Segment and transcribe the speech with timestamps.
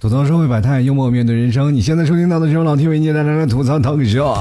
[0.00, 1.72] 吐槽社会百态，幽默面对人生。
[1.72, 4.34] 你现在收听到的是老 T 为你带来的吐槽脱口秀。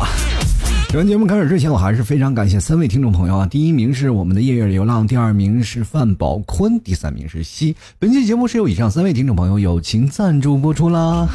[0.94, 3.46] 本节目开始之前，我还是非常感谢三位听众朋友啊！
[3.46, 7.74] 第一名是我们的夜月流浪，第二名是范宝坤，第三名是西。
[7.98, 11.30] 本期节目是由以上三位听众朋友友情赞助播出啦。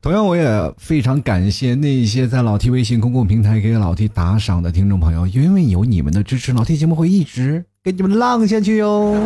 [0.00, 9.16] 同样，我也非常感谢那些在老 T 微信公共平台给老 T 打赏的听众朋友，因为有你们的支持，老 T 节目会一直给你们浪下去哟。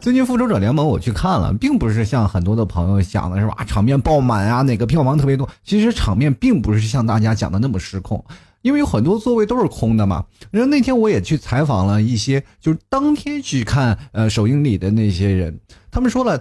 [0.00, 5.48] 最近《复仇者联盟》我去看了，并不是像很多的朋友想的是吧，场面爆满啊，哪个票房特别多。
[5.64, 8.24] 其实场面并不是像大家讲的那么失控，
[8.62, 10.24] 因为有很多座位都是空的嘛。
[10.52, 15.58] 然后那天我也去采访了一些，就是当天去看呃首映礼的那些人，
[15.90, 16.40] 他们说了，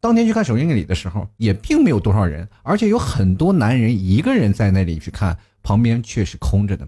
[0.00, 6.86] 当天去看首映礼的时候也并没有多少人，而且有很多男人一个人在那里去看，旁边却是空着的。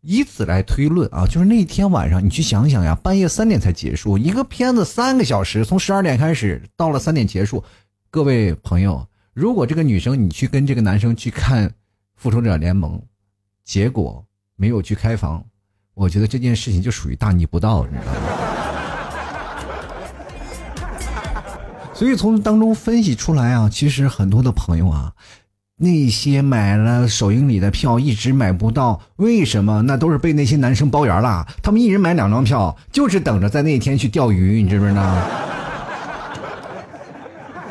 [0.00, 7.64] 以此来推论啊，就是那天晚上你去想想呀，半夜三点才结束，一个片子三个小时，从十二点开始到了三点结束。
[8.10, 11.68] 各位朋友，如果这个女生你去跟这个男生去看
[12.14, 12.96] 《复仇者联盟》，
[13.64, 15.44] 结果没有去开房，
[15.94, 18.20] 我觉得这件事情就属于大逆不道，你知道吗？
[21.92, 25.12] 所以从当中分析出来啊，其实很多的朋友啊，
[25.80, 29.80] 那些买了首映礼的票一直买不到，为什么？
[29.82, 31.46] 那都是被那些男生包圆了。
[31.62, 35.02] 他们一人买两张票，就是等着在那天去钓鱼，你知不知道？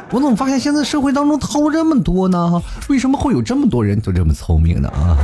[0.09, 2.63] 我怎么发现现在社会当中套这么多呢？
[2.87, 4.87] 为什么会有这么多人都这么聪明呢？
[4.89, 5.17] 啊！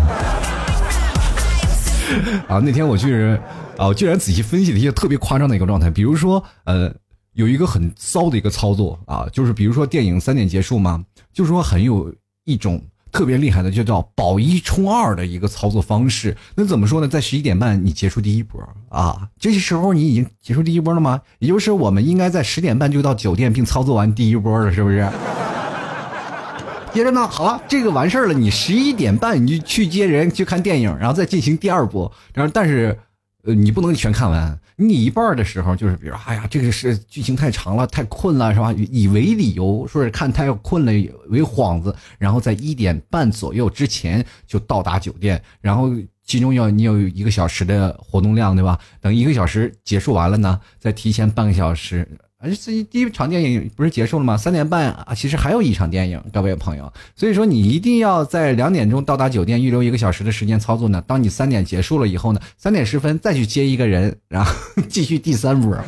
[2.50, 3.42] 啊，那天我居然
[3.78, 6.94] 啊，我居然仔细分析了一些特别夸张的一个状态，比如说呃，
[7.32, 11.02] 有一个很骚的一个操作啊，就是比如说电影三点结束嘛，
[11.32, 12.14] 就是说很有
[12.46, 12.82] 一种
[13.12, 16.36] 特别厉害的，就叫保一冲二的一个操作方式。
[16.56, 17.08] 那怎么说呢？
[17.08, 21.22] 在十一点半你结束第一波啊，这些时候你已经结束第一波了吗？
[21.40, 25.08] 也就是我们应该在十点半就到酒店并操作完第一波了，是不是？
[26.94, 32.12] 接着呢，好了，这个完事儿了，你十一点半你就去接人去看电影，然后再进行第二波。
[32.36, 33.00] 然后，但是，
[33.44, 38.72] 呃，你不能全看完，你一半的时候就是，比如，哎呀，这个是剧情太长了，太困了，是吧？
[38.74, 40.92] 以为理由说是看太困了
[41.28, 45.92] 为幌子，然后在一点半左右之前就到达酒店，然后
[46.26, 48.80] 其中要你有一个小时的活动量，对吧？
[49.02, 52.08] 等一个小时结束完了呢，再提前半个小时。
[52.44, 54.36] 而这第一场电影不是结束了吗？
[54.36, 56.92] 三点半啊，其实还有一场电影，各位朋友。
[57.16, 61.02] 所以说你一定要在两点钟到达酒店，预留一个小时的时间操作呢。
[61.08, 64.54] 当你三点结束了以后呢，三点十分再去接一个人，然后
[64.90, 65.74] 继续第三波。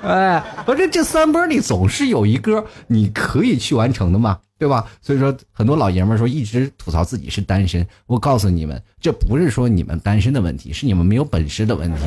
[0.00, 4.86] 哎，反正这三波里总是有一个你可以去完成的嘛，对吧？
[5.02, 12.00] 所以说很多老爷们说一直吐槽自己是单身，我告诉你们，这不是说你们单身的问题，是你们没有本事的问题。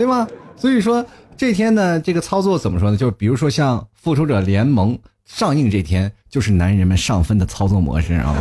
[0.00, 0.26] 对吗？
[0.56, 1.04] 所以说
[1.36, 2.96] 这天呢，这个操作怎么说呢？
[2.96, 4.94] 就比如说像《复仇者联盟》
[5.26, 8.34] 上映这天，就是男人们上分的操作模式啊！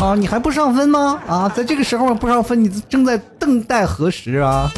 [0.00, 1.18] 啊，你还不上分吗？
[1.26, 4.70] 啊，在这个时候不上分，你正在等待何时啊？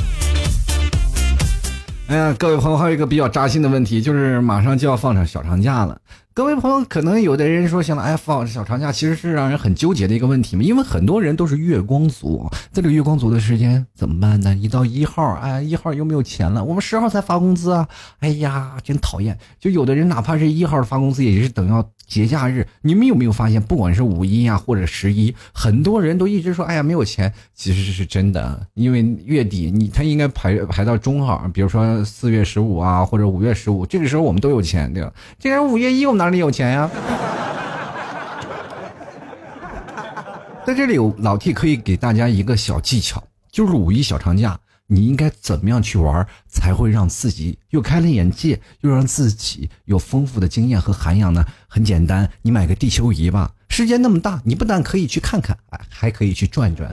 [2.06, 5.98] 哎呀，各位朋友，还有一个比较扎心的问题，就是马上就要放上小长假了。
[6.36, 14.52] 各位朋友，可能有的人说，行了，哎，放小长假其实是让人很纠结的一个问题嘛，因为很多人都是月光族，在这个月光族的时间怎么办呢？
[14.56, 17.86] 一到一号，哎，一号又没有钱了，我们十号才发工资啊，
[18.18, 19.38] 哎呀，真讨厌！
[19.60, 22.66] 就有的人哪怕是一号发工资，也是等到节假日。
[22.82, 35.12] 你们有没有发现，不管是五一啊，或者十一，很多人都一直说，哎呀，没有钱，其实是真的，因为月底你他应该排排到中号，比如说四月十五啊，或者五月十五，这个时候我们都有钱，对吧？
[35.38, 36.90] 这人五月一我们哪里有钱呀？
[40.64, 43.22] 在这里，老 T 可以给大家一个小技巧，
[43.52, 51.44] 就是五一小长假，你应该怎么样去玩，才会让自己又开了眼界，又让自己有丰富的经验和涵养呢？
[51.68, 56.90] 很简单，你买个地球仪吧，世界那么大，你不但可以去看看，哎，还可以去转转。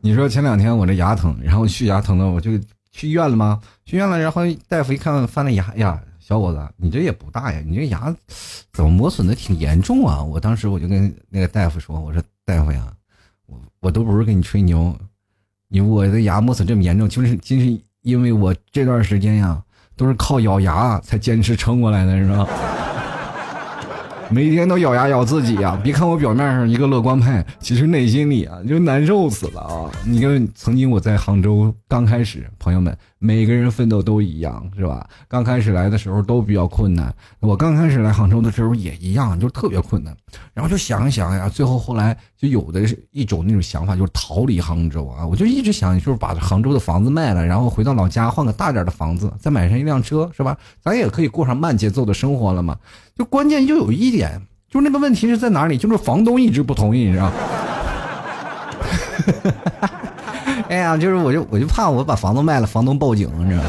[0.00, 2.52] 你说前两天我这牙疼，然后去牙疼的，我就
[2.94, 3.60] 去医院了吗？
[3.84, 8.14] 去医院了，然后大夫一看，翻了牙，呀，小伙子，你这也不大呀，你这牙
[8.72, 10.22] 怎么磨损的挺严重啊？
[10.22, 12.86] 我当时我就跟那个大夫说，我说大夫呀，
[13.46, 14.96] 我我都不是跟你吹牛，
[15.66, 19.60] 你我的牙磨损这么严重，就是就是因为我这段时间呀
[19.96, 22.46] 都是靠咬牙才坚持撑过来的，是吧？
[24.30, 25.78] 每天都咬牙咬自己呀！
[25.82, 29.90] 别看我表面上一个乐观派，其实内心里啊就难受死了啊！
[30.04, 35.08] 你看，曾经我在杭州刚开始，朋友们每个人奋斗都一样，是吧？
[35.26, 37.10] 刚开始来的时候都比较困难。
[37.40, 40.14] 我刚开始来杭州的时候也一样，就特别困难。
[40.52, 45.26] 然后就想一想呀，最后后来就有的是一种那种想法，就是逃离杭州啊！
[45.26, 50.54] 我就一直想，就是把杭州的房子卖了，然后回到老家换个大点的房子，再买上一辆车，是吧？
[50.82, 52.76] 咱也可以过上慢节奏的生活了嘛。
[53.16, 54.38] 就关键就有一点，
[54.68, 55.78] 就那个问题是在哪里？
[55.78, 57.32] 就是房东一直不同意，你知道？
[60.70, 63.68] 哎呀，就是我就我就怕我把房子卖了，房东报警，你知道吗？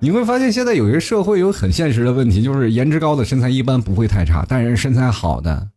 [0.00, 5.68] 你会发现现在有些社会有很现实的问题，就是颜值高的身材一般不会太差，但是身材好的，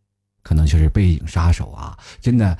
[0.42, 1.96] 可能就是背影杀手啊！
[2.20, 2.56] 真的，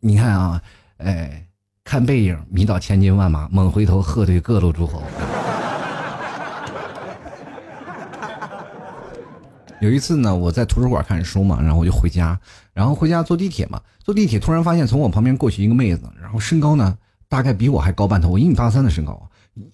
[0.00, 0.60] 你看啊，
[0.98, 1.46] 哎，
[1.82, 5.02] 看背影迷倒千军万马，猛回头喝退各路诸侯。
[9.80, 12.38] 有一次呢，我在图书馆看书嘛，然后我就回家，
[12.72, 16.96] 然后回家坐地铁嘛，坐地铁突然发现从我旁边过去一个妹子，然后身高呢
[17.28, 19.30] 大概比我还高半头，我一米八三的身高，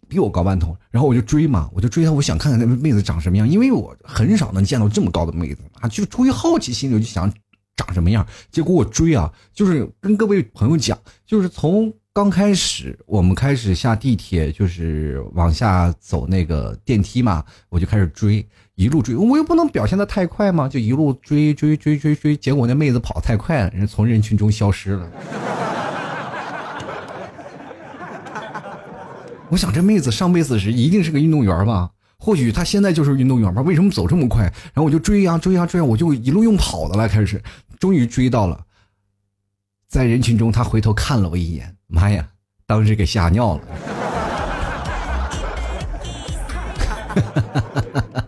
[0.06, 7.32] 比我高半头，然后我就追嘛，我就追她，我想看看那妹子长什么样，因为我很少能见到这么高的妹子啊，就出于好奇心，我就想
[7.74, 18.46] 长什么样，结果我追啊，就是跟各位朋友讲，就是从刚开始我们开始下地铁，就是往下走那个电梯嘛，我就开始追。
[18.76, 25.08] 一路追，我又不能表现的太快嘛，就一路追追追追追，结果那妹子跑太快了，人从人群中消失了。
[29.48, 31.90] 我想这妹子上辈子是一定是个运动员吧？
[32.18, 33.62] 或许她现在就是运动员吧？
[33.62, 34.42] 为什么走这么快？
[34.42, 37.40] 然后我就追呀追呀追呀，我就一路用跑的了，开始，
[37.78, 38.60] 终于追到了，
[39.86, 42.26] 在人群中，她回头看了我一眼，妈呀，
[42.66, 43.60] 当时给吓尿了。
[47.14, 47.60] 哈哈哈
[47.94, 48.24] 哈哈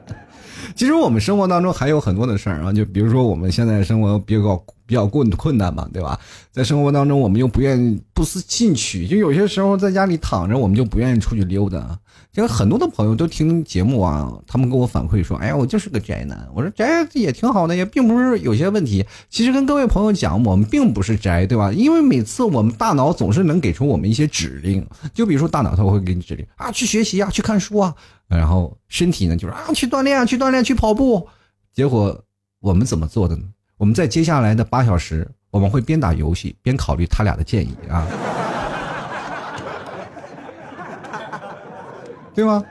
[0.76, 6.20] 其实我们生活当中还有很多的事儿啊，就比如说我们现在生活比较比较困困难嘛，对吧？
[6.52, 11.98] 在生活当中，我们又不愿意不思进取，就有些时候在家里躺着，我们就不愿意出去溜达。
[12.32, 21.72] 其实很多的朋友都听节目啊，他们跟我反馈说：“哎呀，我就是个宅男。”我说：“宅也挺好的，也并不是有些问题。”其实跟各位朋友讲，我们并不是宅，对吧？
[21.72, 27.94] 因为每次我们大脑总是能给出我们一些指令，就比如说大脑它会给你指令啊，去学习啊，去看书啊。
[28.28, 31.26] 然后身体呢，就是啊，去锻炼，去锻炼，去跑步。
[31.72, 32.22] 结果
[32.60, 33.44] 我们怎么做的呢？
[33.78, 38.06] 我们在接下来的八小时，我们会边打游戏边考虑他俩的建议啊，
[42.36, 42.62] 对吗？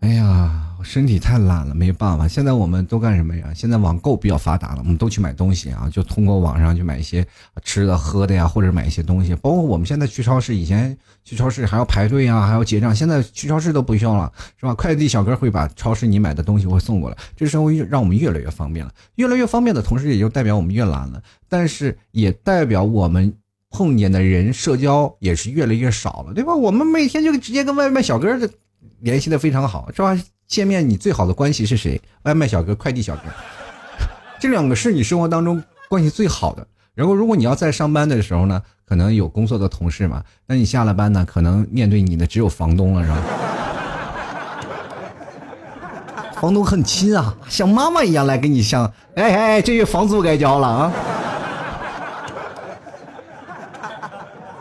[0.00, 0.60] 哎呀。
[0.76, 2.28] 我身体太懒了，没办法。
[2.28, 3.50] 现在我们都干什么呀？
[3.54, 7.26] 现在网购比较发达了，我们都去买东西啊，就通过网上去买一些
[7.62, 9.34] 吃的、喝的呀，或者买一些东西。
[9.36, 10.94] 包括我们现在去超市，以前
[11.24, 14.30] 去超市还要排队啊，还要结账，现在去超市都不需要了，
[14.60, 14.74] 是吧？
[14.74, 18.92] 快递小哥会把超市你买的东西会送过来，这生活让我们越来越方便了。
[19.14, 23.32] 越来越方便的同时，也就代表我们越懒了，但是也代表我们
[23.74, 26.54] 碰见的人社交也是越来越少了，对吧？
[26.54, 28.48] 我们每天就直接跟外卖小哥的
[29.00, 30.16] 联系的非常好，是吧？
[30.46, 32.00] 见面你最好的关系是谁？
[32.22, 33.22] 外卖小哥、快递小哥，
[34.38, 36.64] 这两个是你生活当中关系最好的。
[36.94, 43.18] 然后，如果你要在上班的时候呢，可能有工作的同事嘛，那你下了班呢，可能面对你的只有房东了，是吧？
[46.40, 50.92] 房东很亲啊，像妈妈一样来给你像，哎哎，这月房租该交了啊。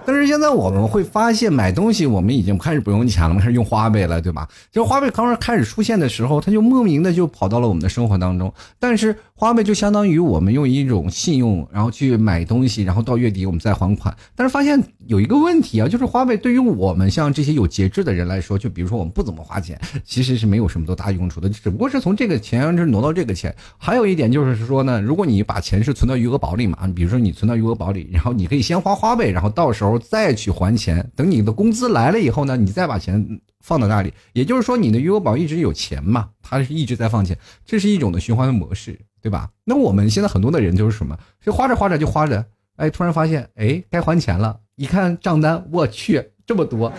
[0.06, 4.48] 但是现在我们会发现，买东西我们已经开始不用钱了，开始用花呗了，对吧？
[4.72, 8.54] 就花呗刚刚开始出现的时候，它就莫名的就跑到了我们的生活当中。
[8.80, 14.16] 但是花呗就相当于我们用一种信用，然后去买东西，然后到月底我们再还款。
[14.36, 23.56] 但是发现有一个问题啊，就是花呗对于我们像这些有节制的人来说，就比如说我们不怎么花钱，其实是没有什么多大用处的，只不过是从这个钱就是挪到这个钱。
[23.78, 29.93] 还有一点就是说呢，如果你把钱是存到余额宝里嘛，比如说你存到余额宝里，然后你可以先花花呗，然后到时候。
[30.00, 39.50] 再去还钱，等你的工资来了以后呢，你再把钱放到那里，也就是说你的余额宝一直有钱嘛，它是一直在放钱，这是一种的循环的模式，对吧？
[39.64, 42.46] 那我们现在很多的人就是什么，就花着花着就花着，
[42.76, 46.92] 哎，突然发现，哎，该还钱了，一看账单，我去，这么多，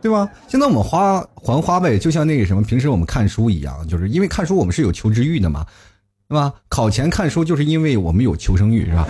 [0.00, 0.28] 对吧？
[0.48, 5.66] 现在我们花还花呗，就像那个什么，平时我们看书一样，就是因为看书我们是有求知欲的嘛。
[6.34, 6.52] 对吧？
[6.68, 9.06] 考前看书就是因为我们有求生欲，是吧？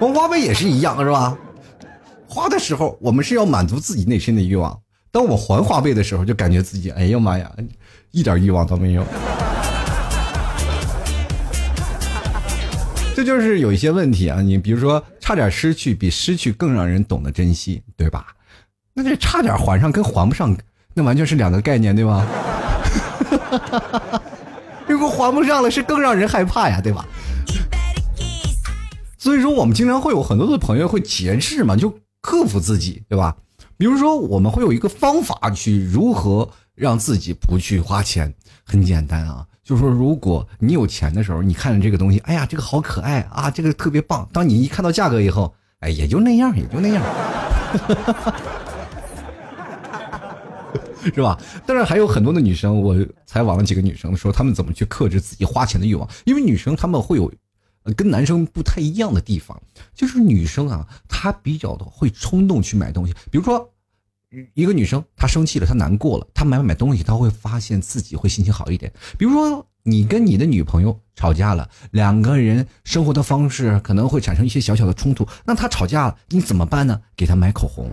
[0.00, 1.38] 还花呗也是一样，是吧？
[2.26, 4.76] 花的时候我们是要满足自己内心的欲望，
[5.12, 7.48] 当我还花呗的时候，就感觉自己哎呀妈呀，
[8.10, 9.04] 一点欲望都没有。
[13.14, 14.42] 这就是有一些问题啊。
[14.42, 18.26] 你比如说，差点失去比失去更让人懂得珍惜，对吧？
[18.92, 20.52] 那这差点还上跟还不上，
[20.94, 22.26] 那完全是两个概念，对吧？
[24.98, 27.06] 如果还不上了，是更让人害怕呀，对吧？
[29.16, 31.88] 所以说，我们经常会有很多的朋友会节制嘛，就
[32.20, 33.36] 克服自己，对吧？
[33.76, 38.34] 比如说，我们会有一个方法去如何让自己不去花钱。
[38.64, 44.28] 很简单啊，就是说，如果你有钱的时候，你看着这个东西，哎呀，这个好可爱啊，这个特别棒。
[44.32, 47.04] 当你一看到价格以后，哎，也就那样，也就那样。
[51.04, 51.38] 是吧？
[51.66, 56.08] 但是还有很多的女生，我采访了几个女生，说她们怎么去克制自己花钱的欲望。
[56.24, 57.32] 因为女生她们会有，
[57.96, 59.60] 跟男生不太一样的地方，
[59.94, 63.14] 就是女生啊，她比较的会冲动去买东西。
[63.30, 63.70] 比如说，
[64.54, 68.92] 一个女生她生气了，她难过了，她买不买东西，她会发现自己会心情好一点。
[69.16, 77.00] 比如说，你跟你的女朋友吵架了，两个人生活的方式可能会产生一些小小的冲突，那她吵架了，你怎么办呢？
[77.16, 77.90] 给她买口红。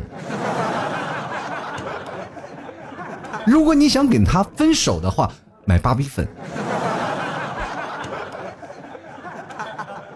[3.46, 5.32] 如果你想跟他分手的话，
[5.66, 6.28] 买芭比粉，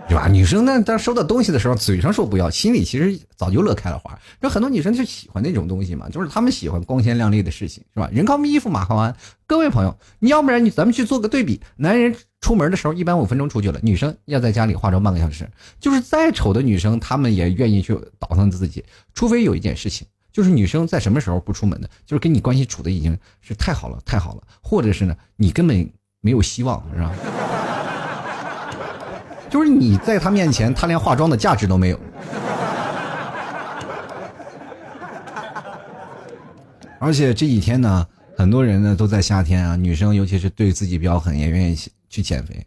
[0.08, 0.28] 对吧？
[0.28, 4.18] 女生呢，当收到东西的时候，嘴上说不要，心里其实早就乐开了花。
[4.42, 8.10] 有很多女生就喜欢那种东西嘛，就是她们喜欢光鲜亮丽的事情，是吧？
[8.12, 9.16] 人靠衣服，马靠鞍。
[9.46, 15.48] 各位朋友，你要不然你咱们去做个对比，男人出门的时候一般五分钟出去了，女生要在家里化妆半个小时。
[15.80, 18.84] 就是再丑的女生，她们也愿意去倒腾自己，
[19.14, 20.08] 除非有一件事情。
[20.32, 21.90] 就是女生在什么时候不出门的？
[22.06, 25.90] 就是跟你关系处的已经是太好了，太好了，或者是呢，你根本
[26.22, 27.14] 没有希望，是吧？
[29.50, 32.00] 就是你在他面前，他连化妆的价值都没有。
[37.00, 38.06] 而且这几天呢，
[38.38, 41.78] 很多人呢都在夏天啊，女生尤其是对自己比较狠，也愿意
[42.10, 42.66] 去减肥，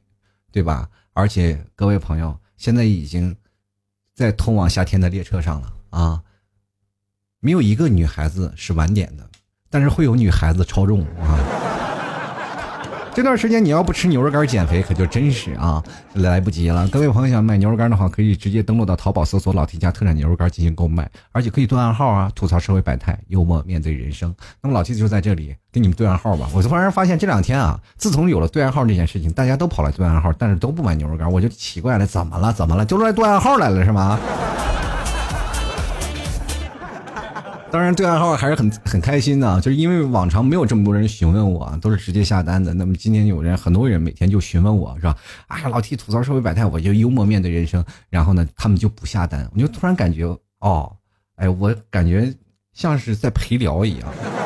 [0.51, 0.89] 对吧？
[1.13, 3.35] 而且各位朋友，现在已经
[4.15, 6.23] 在通往夏天的列车上了啊！
[7.45, 9.25] 没有一个女孩子是晚点的，
[9.69, 11.35] 但是会有女孩子超重啊！
[13.13, 15.83] 这段时间你要不吃牛肉干减肥，可就真是啊
[16.15, 16.87] 来不及了。
[16.87, 24.33] 各位朋友想买牛肉干的话，可以直接登录到淘宝搜索“老 T 家特产牛肉干”进行购买，而且可以对暗号啊，吐槽社会百态，幽默面对人生。
[24.61, 26.49] 那么老 T 就在这里给你们对暗号吧。
[26.55, 32.53] 我突然发现这两天啊，自从有了对暗号这件事情，大家都跑来对暗号，但是都不买牛肉干，我就奇怪了，怎么了？
[32.53, 32.87] 怎么了？
[32.87, 34.17] 就来对暗号来了是吗？
[37.73, 42.75] 当然，对暗号还是很很开心的，就是因为往常没有这么多人询问我，都是直接下单的。
[42.75, 45.17] 那么今天有人，很多人每天就询问我，是吧？
[45.47, 47.83] 啊，老替吐槽社会百态，我就幽默面对人生。
[48.11, 50.27] 然后呢，他们就不下单，我就突然感觉，
[50.61, 50.95] 哦，
[51.37, 52.31] 哎，我感觉
[52.75, 54.42] 像是在陪聊一样。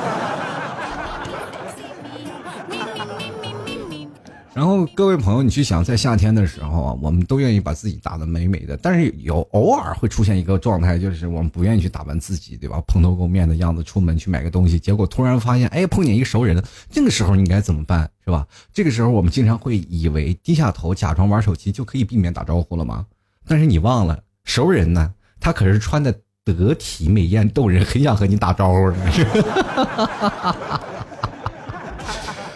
[4.57, 12.83] 然后各位朋友，你去想，在夏天的时候啊，我们都愿意把自己打扮美美的，但是有偶尔会出现一个状态，就是我们不愿意去打扮自己，对吧？
[12.87, 18.47] 蓬头垢面的样子出门去买个东西，结果突然发现，哎，碰见一个熟人，这个时候你该怎么办，是吧？
[18.73, 23.05] 这个时候我们经常会以为低下头假装玩手机就可以避免打招呼了吗？
[23.47, 28.97] 但是你忘了，熟人呢，他可是穿的得体、美艳动人，很想和你打招呼的。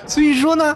[0.09, 0.75] 所以说呢。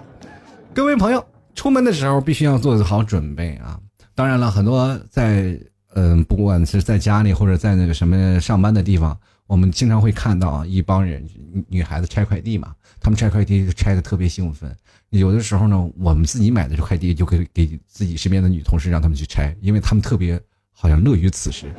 [0.74, 3.78] 各位朋友，出门的时候必须要做好准备啊！
[4.12, 5.56] 当然了，很多在
[5.94, 9.16] 嗯，不管是在家里或者在那个什么上班的地方，
[9.46, 11.24] 我们经常会看到啊，一帮人
[11.68, 14.76] 女孩子拆快递嘛，他们拆快递拆的特别兴奋。
[15.10, 20.40] 有的时候呢，我们自己买的这快递就可以给自己身边的女同事让他们去拆，因为他们特别
[20.72, 21.72] 好像乐于此事。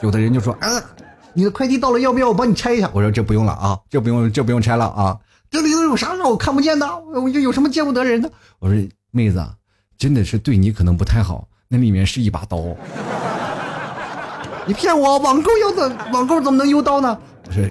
[0.00, 0.82] 有的人就说啊。
[1.34, 2.90] 你的快递到了，要不要我帮你拆一下？
[2.92, 5.18] 我说这不用了啊，这不用，这不用拆了啊。
[5.50, 6.86] 这里头有啥让我看不见的？
[7.14, 8.30] 我这有什么见不得人的？
[8.58, 9.44] 我说妹子，
[9.96, 11.48] 真的是对你可能不太好。
[11.68, 12.58] 那里面是一把刀。
[14.66, 15.18] 你骗我？
[15.18, 17.18] 网购要的网购怎么能邮刀呢？
[17.46, 17.64] 我说，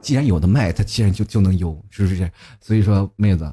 [0.00, 2.30] 既然有的卖，它既然就就能邮，是不是？
[2.60, 3.50] 所以说，妹子，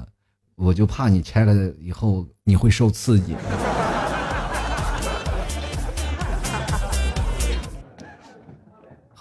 [0.56, 3.36] 我就怕你拆了以后你会受刺激。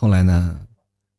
[0.01, 0.57] 后来呢，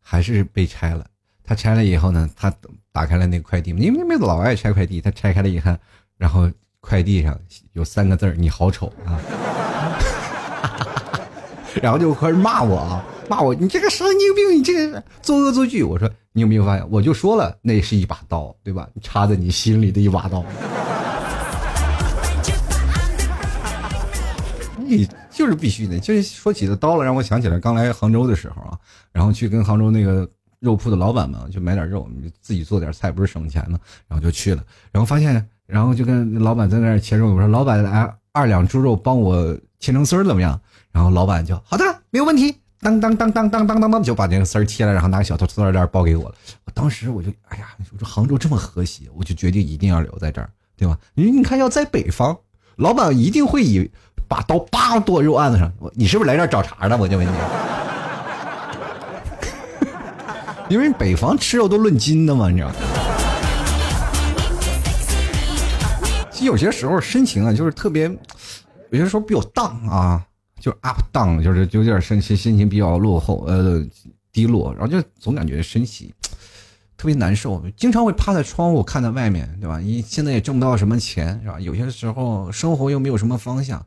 [0.03, 1.05] 还是被拆了。
[1.45, 2.51] 他拆了以后呢，他
[2.93, 5.03] 打开了那个快递，因为妹子老爱拆快递。
[5.03, 5.79] 他拆开了一看，
[6.17, 7.39] 然后快递上
[7.75, 9.21] 有三个字儿：“你好丑啊！”
[11.83, 16.91] 然后就开始骂我啊，骂我：“你这个神经病，你这个作恶作剧！”我说：“你有没有发现？
[16.91, 18.89] 我就说了，那是一把刀，对吧？
[19.03, 20.43] 插在你心里的一把刀。”
[24.79, 25.07] 你。
[25.41, 28.79] 就是必须的，就是说起的刀了，让我想起来刚来杭州的时候啊，
[29.11, 30.29] 然后去跟杭州那个
[30.59, 32.07] 肉铺的老板们就买点肉，
[32.43, 33.79] 自己做点菜不是省钱吗？
[34.07, 40.61] 然后就去了，然后发现然后就跟老板在那儿切肉，我说老板来二两猪肉帮我切成丝儿怎么样？
[40.93, 42.55] 然后老板就好的，没有问题。
[42.81, 46.35] 当当当当当当当当，就把那个丝儿切了，然后拿个小塑塑料袋包给我了。
[46.67, 50.99] 我当时我就哎呀，我说杭州这么和谐，我就决定一定要留在这儿，对吧？
[51.15, 52.39] 你你看要在北方，
[52.77, 53.91] 老板一定会以
[54.31, 55.73] 把刀叭剁肉案子上。
[55.93, 56.97] 你是不是来这儿找茬的？
[56.97, 57.31] 我就问你。
[60.71, 62.71] 因为北方吃肉都论斤的嘛，你知道？
[66.31, 68.05] 其实有些时候深情啊，就是特别，
[68.91, 70.25] 有些时候比较荡啊，
[70.61, 73.85] 就 up down，就是有点心心心情比较落后，呃，
[74.33, 76.15] 低落，然后就总感觉身体
[76.97, 79.81] 特别难受，经常会趴在窗户看在外面，对吧？
[79.81, 81.59] 你现在也挣不到什么钱，是吧？
[81.59, 83.85] 有些时候生活又没有什么方向。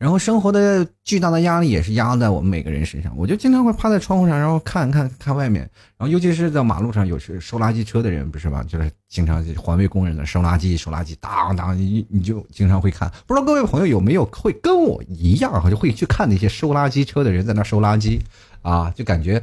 [0.00, 5.60] 然后生活的巨大的压力也是压在我们每个人身上，我就经常会趴在窗户上，然后看看看外面，
[5.98, 8.64] 然后尤其是在马路上，有时收垃圾车的人不是吧？
[8.66, 13.12] 就是经常环卫工人的收垃圾，收垃圾，当当，你你就经常会看。
[13.26, 18.18] 不知道各位朋友有没有会跟我一样，就会去看那些收垃圾车的人在那收垃圾，
[18.62, 19.42] 啊，就感觉，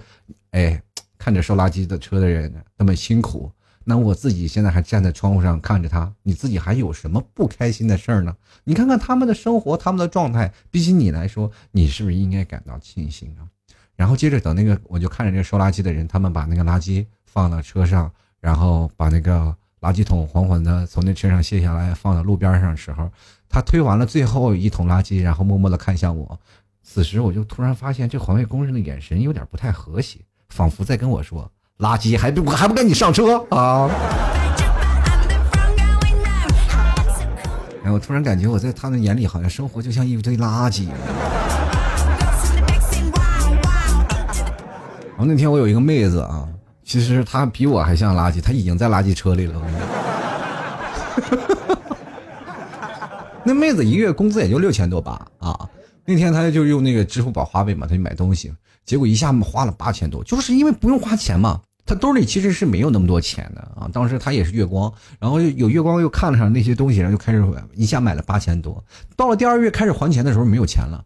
[0.50, 0.82] 哎，
[1.20, 3.52] 看着收垃圾的车的人那么辛苦。
[3.89, 8.36] 那我自己现在还站在窗户上看着他，你自己还有什么不开心的事儿呢？
[8.65, 13.48] 你看看他们的生活，他们的状态，比起你来说，你是不是应该感到庆幸啊？
[13.96, 23.10] 然后接着等那个，我就看着这个收垃圾的人，他们把那个垃圾放到车上，然后把那个垃圾桶缓缓的从那车上卸下来，放到路边上的时候，
[23.48, 26.38] 他推完了最后一桶垃圾，然后默默的看向我。
[26.84, 31.50] 此时我就突然发现，这环卫工人的眼神有点不太和谐，仿佛在跟我说。
[31.79, 33.88] 垃圾还不还不赶紧上车啊！
[37.84, 40.88] 哎，我突然感觉我在他们眼里好像生活就像一堆垃圾。
[45.10, 46.48] 然后那天我有一个妹子啊，
[46.84, 49.62] 其实她比我还像垃圾，她已经在垃圾车里了。
[53.46, 55.55] 那妹子一个月工资也就六千多吧啊！
[56.06, 58.52] 那天她就用那个支付宝花呗嘛，她就买东西，
[58.88, 61.62] 结果一下花了八千多，就是因为不用花钱嘛。
[61.86, 63.89] 他兜里其实是没有那么多钱的啊！
[63.93, 67.41] 当时他也是月光，然后有月光又看了上那些东西，然后就开始
[67.76, 68.84] 一下买了八千多。
[69.15, 71.02] 到了第二月开始还钱的时候没有钱了，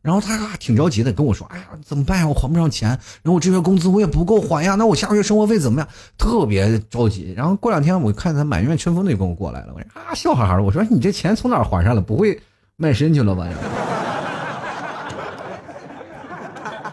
[0.00, 2.26] 然后他挺着急的跟我说：“哎呀，怎么办呀？
[2.26, 7.34] 我还不上钱，然后我这月工资我也不够还呀，那我下个月生活费怎么样？”特别着急。
[7.36, 12.00] 然后过两天我看他满院春风的就跟我过来了，我说：“啊，笑哈哈的。”我说：“你这钱从哪还上了？
[12.00, 12.40] 不会
[12.76, 13.46] 卖身去了吧？”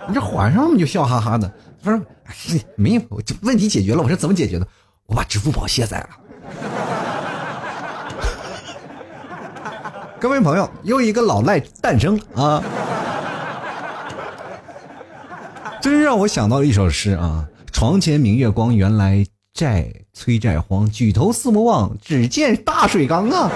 [0.09, 1.49] 你这还上了就笑哈哈的。
[1.81, 2.01] 他说
[2.75, 3.01] ：“没有，
[3.43, 4.67] 问题解决了。”我说：“怎么解决的？
[5.05, 6.09] 我把支付宝卸载了。
[10.19, 12.61] ”各位朋友，又一个老赖诞生啊！
[15.81, 20.89] 真让我想到了一首诗啊：“床前明月光，原来债催债荒。
[20.91, 23.49] 举头四目望，只见大水缸啊！”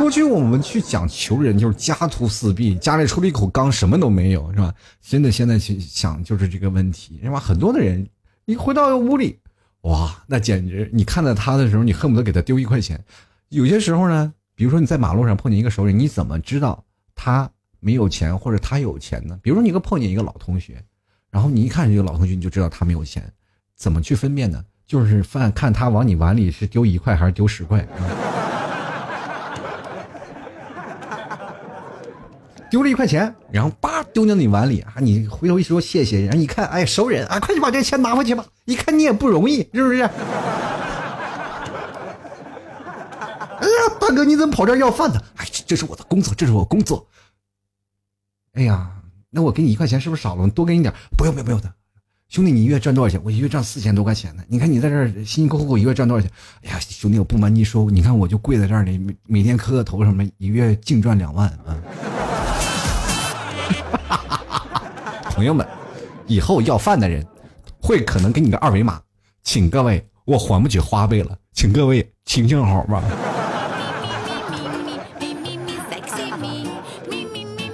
[0.00, 4.74] 过去我们去讲求人，就是家徒四壁，家里出了一口缸，什么都没有，是吧？
[5.02, 7.38] 真的，现在去想就是这个问题，是吧？
[7.38, 8.08] 很多的人，
[8.46, 9.38] 你回到屋里，
[9.82, 12.98] 哇，那简直，你看到他的时候，你恨不得给他丢一块钱。
[13.50, 16.82] 有些时候呢，比如说你在马路上碰见一个熟人，你怎么知道
[17.14, 19.38] 他没有钱或者他有钱呢？
[19.42, 20.82] 比如说你个碰见一个老同学，
[21.30, 23.30] 然后你一看这个老同学，你就知道他没有钱，
[23.76, 24.64] 怎么去分辨呢？
[24.86, 27.86] 就是饭看他往你碗里是丢一块还是丢十块。
[32.70, 34.94] 丢了一块钱，然后叭丢进你碗里啊！
[35.00, 38.44] 你回头一说谢谢，然后一看，哎，熟人啊，快去把这钱拿回去吧！
[38.64, 40.02] 一看你也不容易，是不是？
[43.60, 45.20] 哎呀，大哥，你怎么跑这儿要饭呢？
[45.36, 47.06] 哎，这是我的工作，这是我工作。
[48.52, 48.90] 哎呀，
[49.30, 50.48] 那我给你一块钱是不是少了？
[50.48, 51.70] 多给你点，不用不用不用的，
[52.28, 53.20] 兄弟，你一月赚多少钱？
[53.24, 54.42] 我一月赚四千多块钱呢。
[54.48, 56.30] 你看你在这辛辛苦苦一月赚多少钱？
[56.62, 61.76] 哎呀，兄弟，我不瞒你说，你看我就跪在这里，每每天磕个头什么，一月净赚两万啊。
[65.40, 65.66] 朋友们，
[66.26, 67.26] 以后要饭的人
[67.80, 69.00] 会可能给你个二维码，
[69.42, 73.02] 请各位，我还不起花呗了，请各位清清好吧。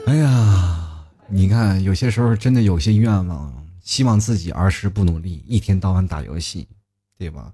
[0.07, 3.53] 哎呀，你看，有些时候真的有些愿望，
[3.83, 6.69] 希望自己儿时不努力，一天到晚打游戏，
[7.19, 7.51] 对吧？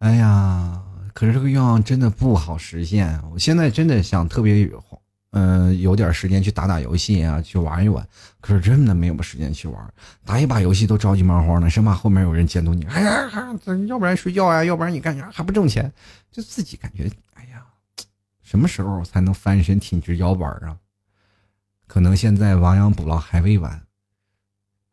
[0.00, 0.78] 哎呀，
[1.14, 3.18] 可是这个愿望真的不好实现。
[3.32, 4.70] 我现在真的想特别。
[5.30, 8.06] 嗯，有点时间去打打游戏啊，去玩一玩。
[8.40, 9.92] 可是真的没有时间去玩，
[10.24, 12.84] 打一把游戏都着急忙慌的，生怕后面有人监督你。
[12.86, 13.30] 哎呀，
[13.86, 15.92] 要不然睡觉呀，要不然你干啥还不挣钱？
[16.30, 17.62] 就自己感觉，哎呀，
[18.42, 20.76] 什么时候才能翻身挺直腰板啊？
[21.86, 23.82] 可能现在亡羊补牢还未晚。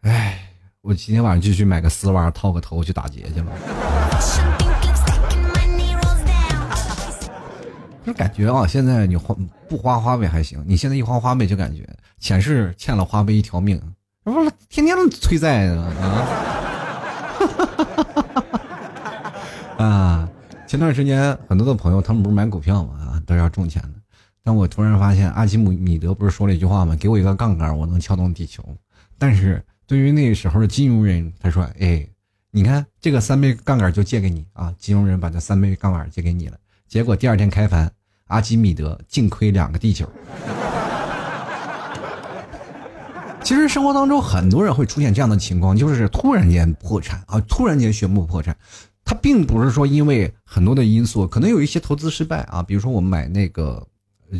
[0.01, 0.49] 哎，
[0.81, 4.74] 我今天晚上就去买个丝袜套个头去打劫去了。
[8.05, 9.35] 就感觉啊，现在你花
[9.67, 11.83] 不花花呗还行，你现在一花花呗就感觉
[12.19, 13.81] 前世欠了花呗一条命，
[14.23, 16.27] 不是天天催债呢啊！
[19.83, 20.29] 啊，
[20.67, 23.89] 前段时间很多的朋友他们不是买股票嘛啊，都要挣钱的，
[24.43, 26.95] 但我突然发现阿基姆米德不是说了一句话吗？
[26.95, 28.63] 给我一个杠杆，我能撬动地球。
[29.17, 32.07] 但是对于那时候的金融人，他说：“哎，
[32.51, 36.57] 你看这个三倍杠杆就借给你啊！”金融人把这三倍杠杆借给你了，
[36.87, 37.91] 结果第二天开盘，
[38.27, 40.07] 阿基米德净亏两个地球。
[43.43, 48.57] 其实生活当中很多人会出现这样的情况，就是突然间破产啊，突然间宣布破产。
[49.03, 53.85] 他并不是说因为很多的因素，可能有一些投资失败啊，比如说我们买那个，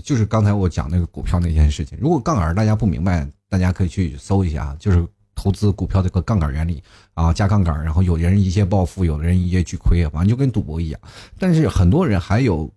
[0.04, 1.96] 就是刚才我讲那个股票那件事情。
[2.02, 5.06] 如果杠杆大家不明白，大家可以去搜一下啊，就是
[5.46, 6.82] 投资股票这个杠杆原理
[7.14, 11.00] 啊，加杠杆，然后有的人一夜暴富，有的人一夜巨亏，反正就跟赌博一样。
[11.38, 12.68] 但是很多人还有。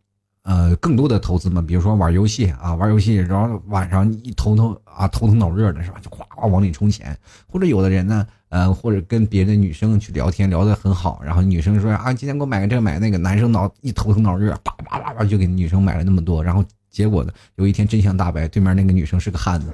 [0.45, 7.15] 呃，更多的投资嘛，比如说玩游戏啊，玩游戏，然后晚上一头头啊头疼脑热的是吧，就哗哗往里充钱，
[7.47, 19.67] 或者有的人呢，呃，或者跟别的女生去聊天，聊得很好，然后女生说啊，今天给我买个这个买那个，男生脑一头疼脑热，叭叭叭叭就给女生买了那么多，然后结果呢，有一天真相大白，对面那个女生是个汉子。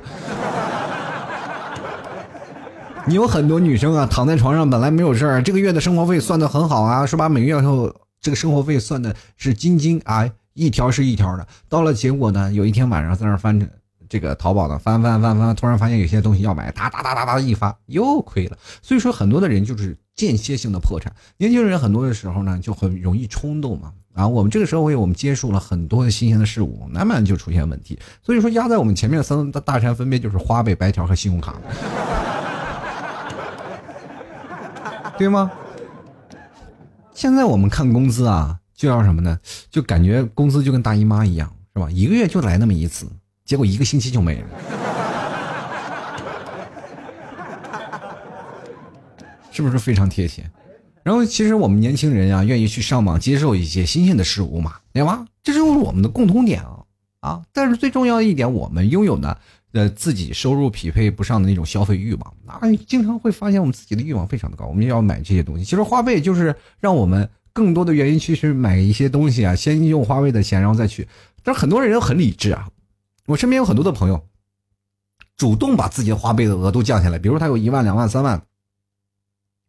[3.09, 7.29] 你有很多女生啊，躺在床上本来没有事儿，这个月的生活费算的很好啊，是吧？
[7.29, 10.29] 每个月后这个生活费算的是金金啊。
[10.55, 13.67] 一条是一条的，到了结果呢，有一天晚上在那翻着
[14.09, 18.57] 这个淘宝呢，翻翻翻翻，突然发现有些东西要买，哒哒哒哒哒一发又亏了。
[18.81, 21.12] 所以说，很多的人就是间歇性的破产。
[21.38, 23.93] 年轻人很多的时候呢，就很容易冲动嘛。
[24.14, 27.99] 啊，我们这个社会，我们接触了很多的新鲜的事物，慢慢就出现问题。
[28.23, 31.57] 所以说，压在我们前面的三大山，分别就是花呗、白条和信用卡，
[35.18, 35.50] 对吗？
[37.12, 38.59] 现在我们看工资啊。
[38.77, 39.38] 就要什么呢？
[39.70, 41.88] 就感觉工资就跟大姨妈一样，是吧？
[41.92, 43.09] 一个月就来那么一次，
[43.44, 44.48] 结果一个星期就没了，
[49.53, 50.42] 是不是非常贴切？
[51.05, 55.24] 然后其实我们年轻人啊，愿意去上网接受一些新鲜的事物嘛，对吧？
[55.44, 56.83] 这就是我们的共同点啊
[57.20, 57.42] 啊！
[57.53, 59.38] 但是最重要的一点，我们拥有呢，
[59.75, 65.65] 呃，自己收入匹配不上的那种消费欲望啊，经常会发现我们自己的欲望非常的高，我们要买这些东西。
[65.65, 67.29] 其实花呗就是让我们。
[67.57, 71.07] 更多的原因去是买一些东西啊，先用花呗的钱，然后再去。
[71.45, 72.69] 但是很多人很理智啊，
[73.27, 74.21] 我身边有很多的朋友，
[75.37, 77.17] 主动把自己的花呗的额度降下来。
[77.17, 78.43] 比如他有一万、两万、三万，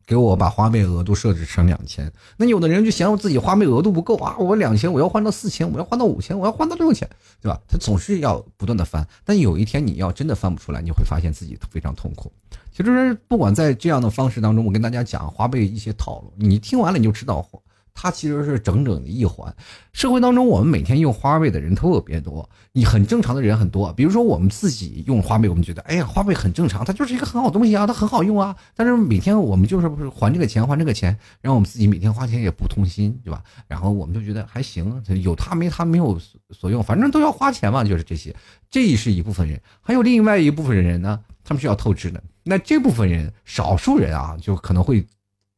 [0.06, 2.12] 给我把花呗额度设置成两千。
[2.38, 7.10] 那有的人就嫌我自己花呗额度不够啊，我两千我要换到四千，我要换到五千，我要换到六千，
[7.41, 7.60] 对吧？
[7.68, 9.08] 他总是要不断的翻。
[9.24, 12.32] 但有一天你要真的翻不出来，你会发现自己非常痛苦。
[12.72, 17.48] 其实不管在这样的方式当中，我跟大家讲花呗一些套路，你听完了你就知道。
[17.95, 19.51] 它其实是整整的一环。
[19.93, 23.91] 社会当中，我们每天用花呗的人特别多，你很正常的人很多。
[23.93, 28.53] 比如说我们自己用花呗，我们觉得，哎呀，花呗很正常，它就是一个很好东西啊，它很好用啊。
[28.75, 33.41] 但是每天我们就是不是还这个钱，还这个钱，然后我们自己每天花钱也不痛心，对吧？
[33.67, 36.19] 然后我们就觉得还行，有它没它没有
[36.51, 38.36] 所用，反正都要花钱嘛，就是这些。
[38.69, 42.21] 这是一部分人，还有另外一部分人呢，他们是要透支的。
[42.43, 45.05] 那这部分人，少数人啊，就可能会。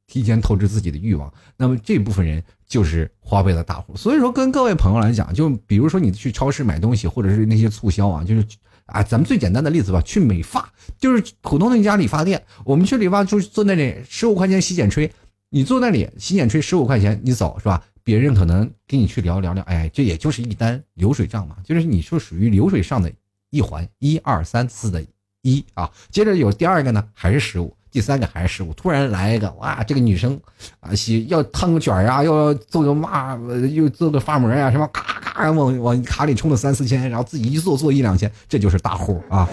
[0.08, 3.96] 提前透支自己的欲望，那么这部分人就是花呗的大户。
[3.96, 8.46] 所以说，跟各位朋友来讲，就比如说你去超市买东西，或者是那些促销啊，就是
[8.86, 15.12] 啊，咱们最简单的例子吧，去美发，就是普通的一家理发店，我们去理发就坐那里十五块钱洗剪吹，
[15.50, 17.84] 你坐那里洗剪吹十五块钱，你走是吧？
[18.02, 23.12] 别人可能跟你去聊聊聊，哎，这也就是一单流水账嘛，就是你是属于流水上的
[23.50, 25.06] 一环，一二三四的
[25.42, 27.77] 一啊，接着有第二个呢，还是十五。
[27.92, 29.84] 第三个还是失误，突然来一个哇！
[29.84, 30.40] 这个女生
[30.80, 33.40] 啊，洗要烫个卷呀，要做个嘛，
[33.72, 39.48] 又做个发膜呀，什么咔咔往往卡里充了三四千，然后自己一做做一两千，这就是大户啊！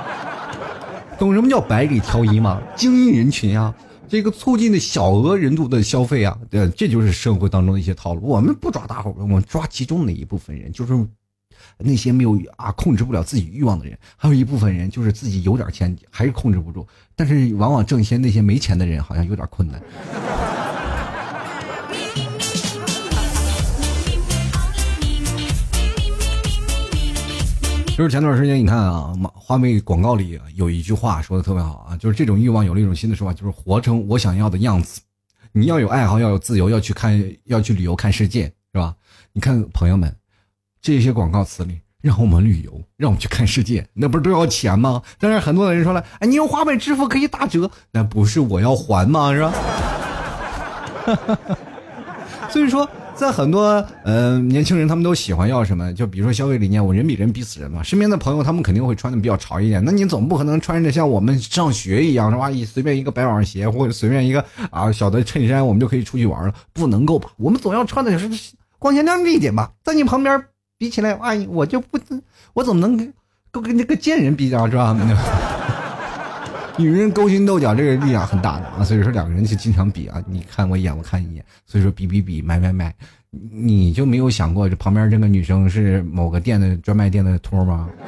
[1.18, 2.60] 懂什么叫百里挑一吗？
[2.76, 3.74] 精英人群啊，
[4.08, 8.22] 这个促进的小额人度的消费啊，对，这就是社会当中的一些套路。
[8.26, 10.92] 我们不抓大户，我们抓其中的一部分人，就是。
[11.82, 19.80] 那些没有啊控制不了自己欲望的人，还有一部分人就是自己有点钱还是控制不住，但是往往挣钱那些没钱的人好像有点困难。
[27.96, 35.02] 就是前段时间你看啊，花呗广告里有一句话说的特别好啊，就是这种欲望有了一种新的说法，就是活成我想要的样子。
[35.52, 38.94] 你要有爱好，要有自由，要去看，要去旅游看世界，是吧？
[39.34, 40.19] 你看朋友们。
[40.82, 45.02] 这些广告词里，让我们旅游，让我们去看世界，那不是都要钱吗？
[45.18, 49.32] 但是很多的人说了，哎，你用花呗支付可以打折，那不是我要还吗？
[49.32, 49.52] 是吧？
[52.50, 55.92] 所以说，在很多呃年轻人，他们都喜欢要什么？
[55.92, 57.80] 就比如说消费理念，我人比人比死人嘛。
[57.82, 59.84] 身边的朋友，他们肯定会穿的比较潮一点。
[59.84, 62.50] 那你总不可能穿着像我们上学一样，是吧？
[62.50, 66.52] 一随便一个白网鞋或者随便一个啊小的衬衫，我们就可以出去玩了？
[66.72, 67.30] 不能够吧？
[67.36, 68.28] 我们总要穿的是
[68.80, 69.70] 光鲜亮丽一点吧？
[69.84, 70.42] 在你旁边
[70.80, 71.98] 比起来，哎，我就不，
[72.54, 73.12] 我怎么能跟
[73.62, 74.96] 跟那个贱人比较是吧？
[76.78, 82.94] 女人勾心斗角，这个力量很大的啊，所以说两个人就经常比啊，你看我一眼，我看一眼，所以说比比比，买买买，
[83.52, 87.90] 你就没有想过这旁边这个女生是某个店的专卖店的托吗？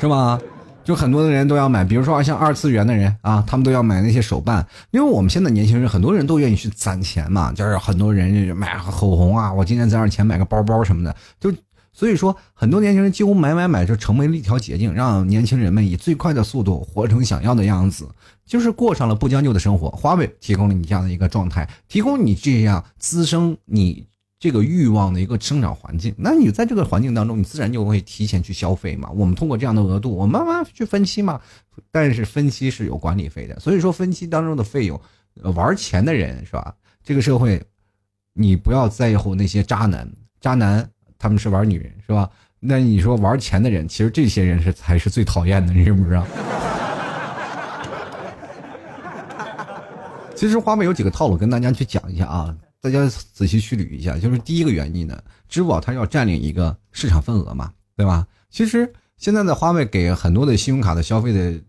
[0.00, 0.40] 是吗？
[0.86, 11.52] 就很多的人都要买，比如说像二次元的人啊，他们都要买那些手办，因为我们现在年轻人很多人都愿意去攒钱嘛，就是很多人买口红啊，我今天攒点钱买个包包什么的，就。
[11.98, 18.06] 所以说，很多年轻人几乎买买买就成为了一条捷径，让年轻人们以最快的速度活成想要的样子，
[18.44, 19.88] 就是过上了不将就的生活。
[19.92, 24.06] 华为提供了你这样的一个状态，提供你这样滋生你
[24.38, 26.14] 这个欲望的一个生长环境。
[26.18, 29.08] 那你在这个环境当中，你自然就会提前去消费嘛。
[29.10, 31.40] 我们通过这样的额度，我慢慢去分期嘛。
[31.90, 35.00] 但是分期是有管理费的，所以说分期当中的费用，
[35.54, 36.74] 玩钱的人是吧？
[37.02, 37.62] 这个社会，
[38.34, 40.88] 你不要在乎那些渣男，渣男。
[41.18, 42.30] 他们是玩女人是吧？
[42.60, 46.26] 那你说玩钱的人，其实这些人是才是最讨厌的，你知不知道？
[50.36, 52.54] 其实花呗有几个套路跟大家去讲一下啊，
[52.86, 54.16] 大家仔细去捋一下。
[54.16, 58.26] 就是第一个原因呢，支付宝它要占领一个市场份额嘛，对吧？
[58.50, 61.60] 其实现在的花呗给很多的信用卡的消费的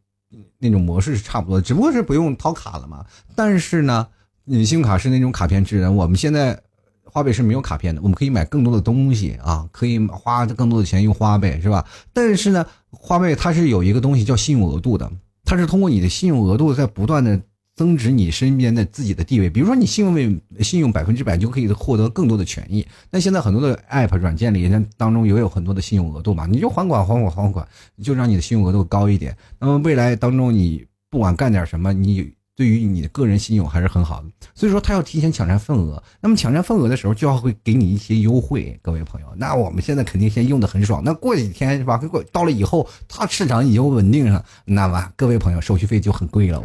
[0.59, 3.05] 那种模式是差不多，只不过是不用掏卡了嘛。
[3.35, 4.07] 但是呢，
[4.43, 6.61] 你信用卡是那种卡片制的，我们现在。
[7.09, 11.83] 花呗是没有卡片的，我们可以买更多的东西啊，可以花更多的钱用花呗，是吧？
[12.13, 15.09] 但是呢，花呗它是有一个东西叫信用额度的，
[15.45, 17.41] 它是通过你的信用额度在不断的
[17.77, 19.49] 增值你身边的自己的地位。
[19.49, 22.85] 比如说你信用位信用百分之百就可以获得更多的权益。
[23.09, 27.65] 那现在很多的 app 软件里那当中也有很多的信用额度嘛，你就还款还款还款，
[28.03, 29.33] 就让你的信用额度高一点。
[29.57, 32.33] 那么未来当中你不管干点什么，你。
[32.57, 36.01] 对于你的个人信用还是很好的，所以说他要提前抢占份额。
[36.19, 39.27] 那么抢占份额的时候，就要会给你一些优惠，各位朋友。
[39.35, 41.99] 那我们现在肯定先用的很爽，那过几天是吧？
[41.99, 46.59] 过到了以后，它市场已经稳定上，那么各位朋友手续费就很贵了，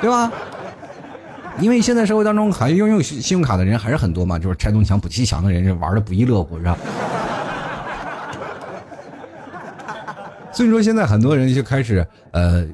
[0.00, 0.32] 对吧？
[1.60, 6.76] 因为现在社会当中还拥有信信用卡的人还是很多嘛，就是拆东墙补西墙的人，玩的不亦乐乎，是吧？
[10.52, 12.66] 所以说现在很多人就开始呃。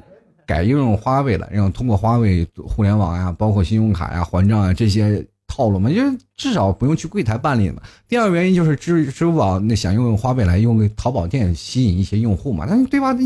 [0.47, 5.95] 改用花呗了，然后通过花呗互联网呀，包括信用卡呀、还账啊这些套路嘛，就
[6.37, 7.81] 至少不用去柜台办理嘛。
[8.07, 13.11] 第二个原因就是支支付宝那想用花呗来用淘宝店吸引一些用户嘛，那对吧？
[13.11, 13.25] 那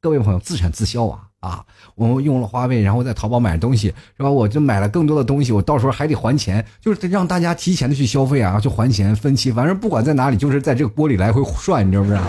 [0.00, 1.64] 各位朋友自产自销啊啊！
[1.94, 4.30] 我用了花呗，然后在淘宝买东西是吧？
[4.30, 12.22] 我就买了更多的东西，我到时候还得还钱，就是让大家提前的去消费啊，去还钱分期，反正不管在哪里，就是在这个锅里来回涮，你知道不知道？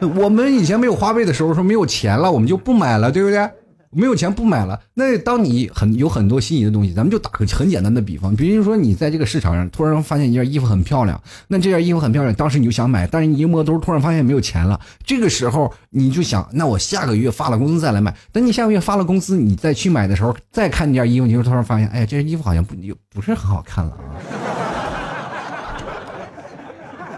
[0.22, 3.48] 我们以前没有花呗的时候，说没有钱了，我们就不买了，对不对？
[3.94, 4.80] 没有钱不买了。
[4.94, 14.80] 那当你很有很多心仪的东西，咱们就打个很简单的比方，比如说你在这个市场上突然发现一件衣服很漂亮，那这件衣服很漂亮，当时你就想买，但是你一摸兜，突然发现没有钱了。
[15.04, 18.14] 这个时候你就想，那我下个月发了工资再来买。
[18.32, 23.98] 等你下个月发了工资，你再去买的时候，再看那件衣服，你就突然发现，哎呀，这件衣服好像不又不是很好看了啊。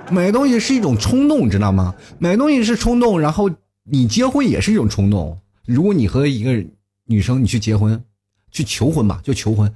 [0.09, 1.95] 买东西是一种冲动，知道吗？
[2.19, 3.51] 买东西是冲动，然后
[3.91, 5.37] 你结婚也是一种冲动。
[5.66, 6.64] 如果你和一个
[7.05, 8.02] 女生你去结婚，
[8.50, 9.72] 去求婚吧，就求婚。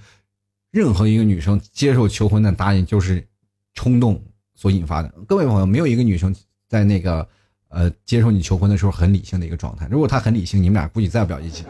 [0.71, 3.27] 任何一个女生接受求婚的答应，就是
[3.75, 4.23] 冲动
[4.55, 5.09] 所引发的。
[5.27, 6.35] 各位朋友，没有一个女生
[6.69, 7.29] 在那个
[7.69, 9.89] 呃接受你求婚的时候很理性的一个状态。
[9.91, 11.65] 如果她很理性，你们俩估计在不了一起。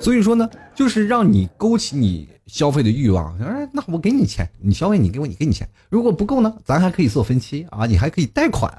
[0.00, 2.28] 所以说呢，就是让你勾起你。
[2.48, 5.68] 消费的欲望，哎，那我给你钱，你消费，你给我，你给你钱。
[5.90, 8.74] 如果不够呢，咱还可以做分期啊，你还可以贷款，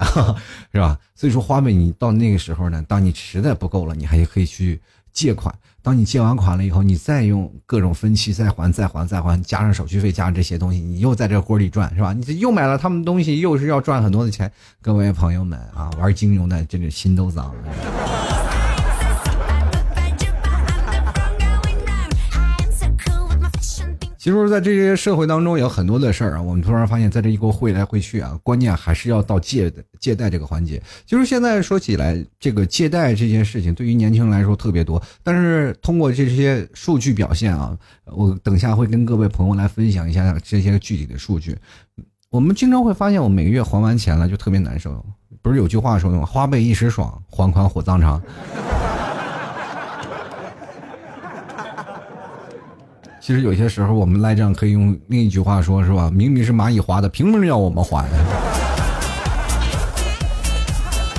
[0.72, 0.98] 是吧？
[1.14, 4.80] 所以说花呗，你到那个时候呢，当你实在不够了，你还可以去
[5.12, 5.54] 借款。
[5.82, 12.12] 当你借完款了以后，你再用各种分期再还，再还，再还，加上手续费，加上这些东西，你又在这锅里转，是吧？
[12.12, 14.50] 你又买了他们东西，又是要赚很多的钱。
[14.82, 18.49] 各位朋友们啊，玩金融的真是心都脏了。
[24.20, 26.42] 其实，在这些社会当中，有很多的事儿啊。
[26.42, 30.78] 我们突然发现，在这一锅烩来烩去啊，关键还是要到借的借贷这个环节。
[31.06, 35.02] 就是现在说起来，这个借贷这件事情，对于年轻人来说特别多。
[35.22, 41.56] 但是通过这些数据表现啊，我等下会跟各位朋友来分享一下这些具体的数据。
[42.28, 45.02] 我们经常会发现，我每个月还完钱了就特别难受。
[45.40, 46.26] 不是有句话说的吗？
[46.26, 48.22] 花呗一时爽，还款火葬场。
[53.30, 56.10] 其实有些时候我们赖账可以用另一句话说，是吧？
[56.12, 58.04] 明明是蚂蚁花的，凭什么要我们还？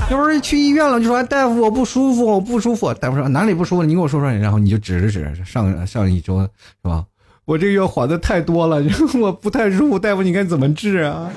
[0.10, 2.94] 要不是去医院了，就说大夫我不舒服，我不舒服。
[2.96, 3.84] 大夫说哪里不舒服？
[3.84, 4.30] 你给我说说。
[4.30, 6.50] 然后你就指着指上上一周是
[6.82, 7.06] 吧？
[7.46, 8.84] 我这个月还的太多了，
[9.22, 9.98] 我不太舒服。
[9.98, 11.32] 大夫，你该怎么治啊？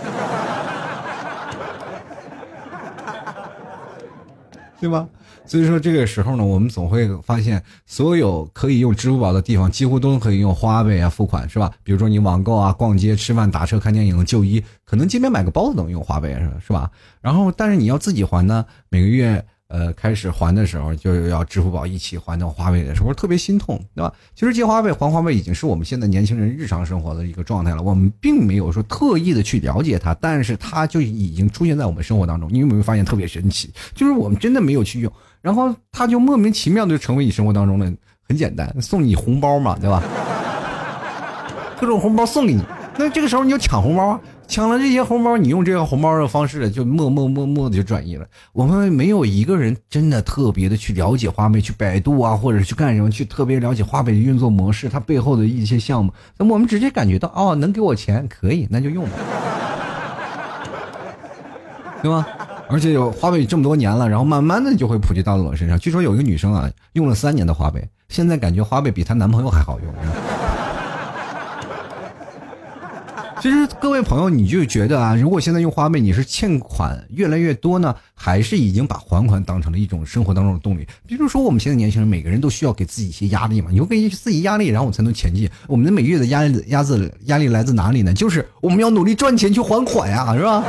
[4.80, 5.06] 对吧？
[5.46, 11.70] 所以说这个时候呢，我们总会发现，所有可以用支付宝的地方，几乎都可以用花呗啊付款，是吧？
[11.82, 16.90] 比如说你网购啊、逛街、吃饭、打车、看电影、就医，可能街边买个包子都能用花呗，是是吧？
[17.20, 19.44] 然后，但是你要自己还呢，每个月。
[19.68, 24.12] 呃，开始还的时候就要支付宝一起还到花呗的时候，特别心痛，对吧？
[24.34, 27.82] 其实借花呗还花呗已经是我们现在年轻人日常生活的一个状态了。
[27.82, 32.48] 我们并没有说特意的去了解它，但是它就已经出现在我们生活当中。
[32.52, 33.72] 你有没有发现特别神奇？
[33.94, 35.12] 就是我们真的没有去用，
[35.44, 37.84] 然后他就莫名其妙的就成为你生活当中的
[38.26, 40.02] 很简单，送你红包嘛，对吧？
[41.78, 42.62] 各种红包送给你，
[42.96, 44.18] 那这个时候你就抢红包。
[44.46, 48.26] 抢了这些红包，你用这个红包的方式就默默默默的就转移了。
[48.52, 56.12] 我们没有一个人真的特别的去了解花呗，去百度啊，或者去干什么，去特别了解花呗的运作模式，它背后的一些项目。
[56.38, 59.12] 那我们直接感觉到，哦，能给我钱可以，那就用吧，
[62.02, 62.26] 对吗？
[62.68, 65.78] 而且有花呗这么多年了，然后慢慢的就会普及到了我身上。
[65.78, 69.94] 据说有一个女生啊，用了三年的花呗，现在感觉花呗比她男朋友还好用。
[73.42, 80.88] 其实各位朋友，你就觉得啊，如果现在用花呗，你是欠款越来越多呢，还是已经把还款当成了一种生活当中的动力？
[81.06, 85.46] 比如说，我们现在年轻人每个人都需要给自己一些压力嘛，有给自己压力，然后我才能前进。
[85.66, 88.14] 我们的每月的压力、压自压力来自哪里呢？
[88.14, 90.64] 就是我们要努力赚钱去还款呀，是吧？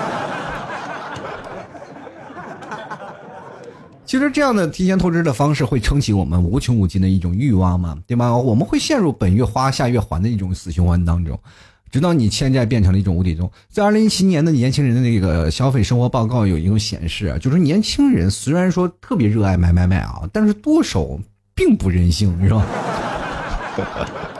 [4.05, 8.37] 其实这样的提前透支的方式会撑起我们无穷无尽的一种欲望嘛，对吗？
[8.37, 11.39] 我们会陷入本月花下月还的一种死循环当中。
[11.91, 13.49] 直到你欠债变成了一种无底洞。
[13.69, 21.19] 在二零一七年的年轻人的那个消费生活报告有一种显示啊，就是年轻人虽然说特别热爱买买买啊，但是剁手
[21.53, 22.65] 并不任性，是吧？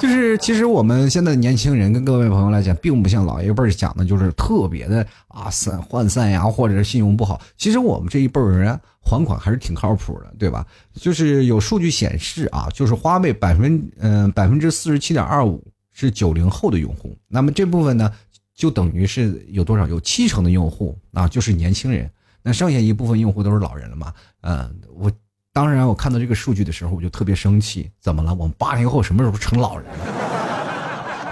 [0.00, 7.40] 就是其实我们现在的年轻人跟各位朋友来讲，并不像老一辈讲的，就是特别的啊散涣散呀，或者是信用不好。
[7.56, 10.66] 其实我们这一辈儿人还款还是挺靠谱的，对吧？
[10.94, 15.62] 就是有数据显示啊，就是花呗百分嗯百分之四十七点二五。
[15.92, 18.10] 是九零后的用户，那么这部分呢，
[18.54, 19.86] 就等于是有多少？
[19.86, 22.08] 有七成的用户啊，就是年轻人。
[22.42, 24.14] 那剩下一部分用户都是老人了嘛？
[24.40, 25.12] 嗯，我
[25.52, 27.90] 当然我看到这个数据的时候，我就特别生气。
[28.00, 28.32] 怎么了？
[28.34, 30.04] 我们八零后什么时候成老人了？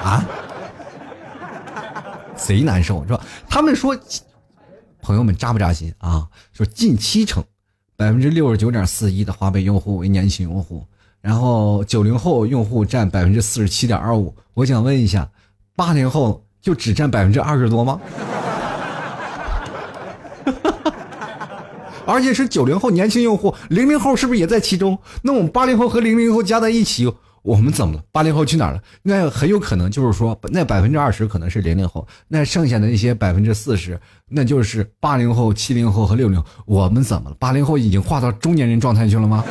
[0.02, 0.26] 啊？
[2.36, 3.20] 贼难受是吧？
[3.48, 3.96] 他们说，
[5.00, 6.26] 朋友们扎不扎心啊？
[6.52, 7.44] 说近七成，
[7.96, 10.84] 百分之六十九点四一的花呗用户为年轻用户。
[11.20, 15.28] 然后九零后用户占百分之四十七点二五，我想问一下，
[15.76, 18.00] 八零后就只占百分之二十多吗？
[22.08, 24.98] 而且是九零后年轻用户，零零后是不是也在其中？
[25.20, 28.02] 那我们八零后和零零后加在一起，我们怎么了？
[28.10, 28.80] 八零后去哪儿了？
[29.02, 36.42] 那很有可能就是说，那百分之二十可能是零零后，那剩下的那些百分之四十，那就是八零后、七零后和六零。
[36.64, 37.36] 我们怎么了？
[37.38, 39.44] 八零后已经化到中年人状态去了吗？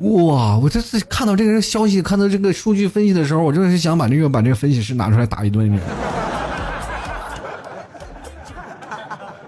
[0.00, 0.58] 哇！
[0.58, 5.78] 我这次看到这个消息，看到这个数据分析的时候，我真的是想把这个把这个分析师拿出来打一顿。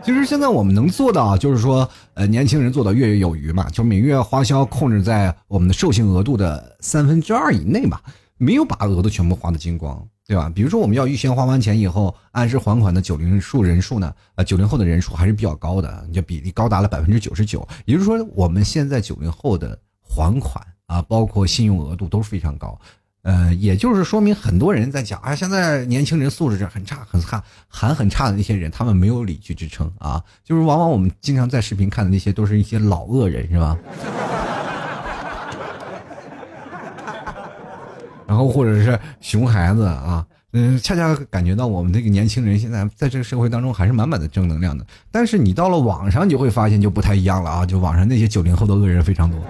[0.04, 8.00] 其实现在我们能做到，就是说，呃，年轻人做到月月有余嘛，就每月花销控制在我们的授信额度的三分之二以内嘛，
[8.36, 10.50] 没有把额度全部花的精光，对吧？
[10.52, 17.66] 比如说我们要预先花完钱以后按时还款的九零数人数呢，呃，九零后的人数还是比较高的，就比例高达了百分之九十九。
[17.84, 19.78] 也就是说，我们现在九零后的。
[20.14, 22.78] 还款啊，包括信用额度都是非常高，
[23.22, 33.78] 呃，也就是说明很多人在讲啊，现在年轻人素质很差、很差、还很差的那些人，他们没有理去支撑啊，就是往往我们经常在视频看的那些，都是一些老恶人，是吧？
[38.26, 49.40] 然后或者是熊孩子啊，嗯，恰恰感觉到我们这个年轻人现在在这个社会当中还是满满的正能量的，但是你到了网上，你就会发现就不太一样了啊，就网上那些九零后的恶人非常多。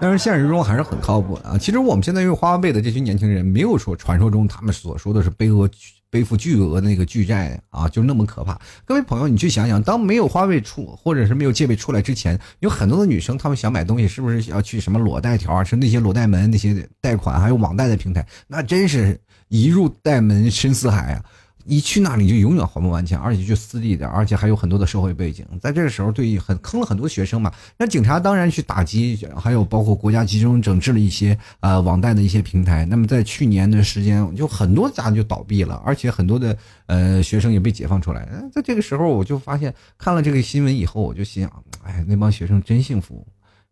[0.00, 1.58] 但是现实中还是很靠谱的啊！
[1.58, 5.68] 其实我们现在用花呗的这群年轻人，没有说传说中他们所说的是背额
[6.08, 8.58] 背负巨额的那个巨债啊，就那么可怕。
[8.84, 15.62] 各位朋友，你去想想，当没有花呗出或者是没有借呗出来之前，有很多的女生，她们想买东西，是不是要去什么裸贷条啊？
[15.62, 21.24] 是那些裸贷门那些贷款，还有网贷的平台，那真是一入贷门深似海啊！
[21.70, 27.52] 一去那里就永远还不完钱，而且就私立的，而且还有很多的社会背景，在这个时候对很坑了很多学生嘛。
[27.78, 32.84] 那警察当然去打击，还有包括国家集中整治了一些呃网贷的一些平台。
[32.84, 36.56] 那么在去年的时间，就很多家就倒闭了，而且很多的
[36.86, 38.28] 呃学生也被解放出来。
[38.52, 43.24] 在这个时候，我就发现看了这个新闻以后，我就心想，哎，那帮学生真幸福，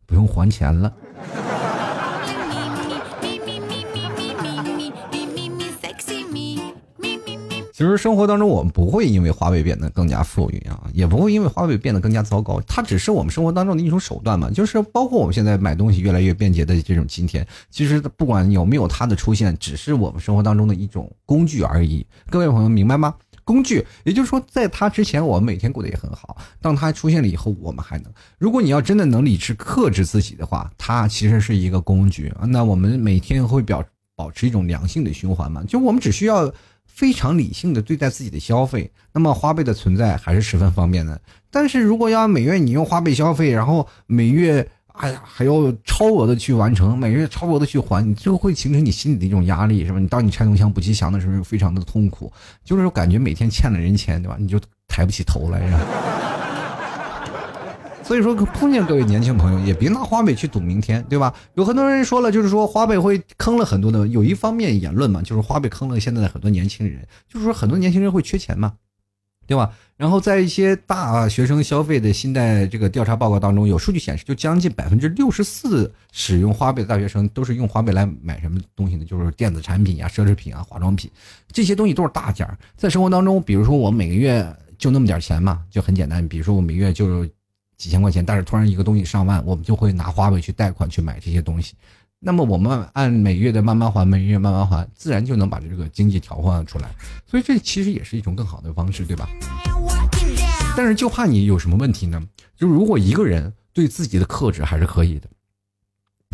[0.07, 0.95] 不用还钱了。
[7.79, 12.61] 其实生活当中，我们不会因为花呗变得更加富裕啊，也不会因为花呗变得更加糟糕。
[12.67, 22.05] 它只是我们生活当中的一种手段嘛，就是包括我们现在买东西越来越便捷的这种今天，其实不管有没有它的出现，只是我们生活当中的一种工具而已。
[22.29, 23.15] 各位朋友明白吗？
[23.45, 26.37] 工具，也就是说，在它之前，我们每天过得也很好。
[26.61, 28.13] 当它出现了以后，我们还能。
[28.41, 32.35] 如果你要真的能理智克制自己的话，它其实是一个工具。
[32.49, 33.85] 那我们每天会表
[34.17, 35.63] 保持一种良性的循环嘛？
[35.63, 36.53] 就我们只需要。
[36.99, 41.21] 非常理性的对待自己的消费，那么花呗的存在还是十分方便的。
[41.49, 50.01] 但是如果要每月你用花呗消费，然后每月哎呀还要超额的去完成，每月超额的去还，你就会形成你心里的一种压力，是吧？
[50.01, 52.33] 你当你拆东墙补西墙的时候，非常的痛苦，
[52.65, 54.37] 就是感觉每天欠了人钱，对吧？
[54.37, 55.81] 你就抬不起头来，是吧？
[58.09, 61.35] 所以说，碰见各位年轻朋友，也别拿花呗去赌明天，对吧？
[61.57, 68.73] 有很多人说了，就是说花呗会坑了很多的，有一方面言论嘛，就是花呗坑了现在的很多年轻人，就是说很多年轻人会缺钱嘛，
[69.47, 69.71] 对吧？
[69.99, 79.05] 然后在一些大学生消费的信贷这个调查报告当中，有数据显示，就将近百分之六十四使用花呗的大学生都是用花呗来买什么东西呢？
[79.05, 81.11] 就是电子产品啊、奢侈品啊、化妆品
[81.53, 82.49] 这些东西都是大件。
[82.75, 87.29] 在生活当中，比如说我每个月就那么点钱嘛，就很简单，比如说我每月就。
[87.79, 91.75] 几千块钱，但是突然一个东西上万，我们就会拿花呗去贷款去买这些东西。
[92.19, 96.91] 那么我们按每月的慢慢还，每月慢慢还，自然就能把这个经济调换出来。
[97.25, 99.29] 所以这其实也是一种更好的方式，对吧？
[100.77, 102.21] 但是就怕你有什么问题呢？
[102.57, 105.29] 就如果一个人对自己的克制还是可以的，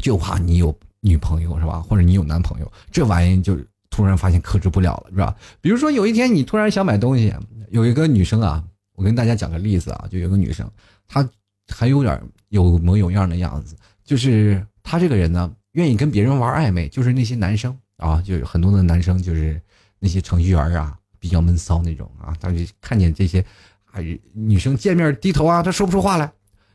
[0.03, 1.81] 就怕你有女朋友是吧？
[1.81, 3.59] 或者你有男朋友，这玩意就
[3.91, 5.37] 突然发现克制不了了，是吧？
[5.61, 7.31] 比如说有一天你突然想买东西，
[7.69, 8.65] 有一个女生啊，
[8.95, 10.67] 我跟大家讲个例子啊，就有个女生。
[11.09, 11.29] 他
[11.69, 19.61] 还有点有模有样的样子，就是他这个人呢，愿意跟别人玩暧昧，就是那些男生啊，就很多的男生，就是
[19.99, 23.45] 那些程序员啊，比较闷骚那种啊，他就看见这些
[23.91, 24.01] 啊
[24.33, 26.31] 女生见面低头啊，他说不出话来。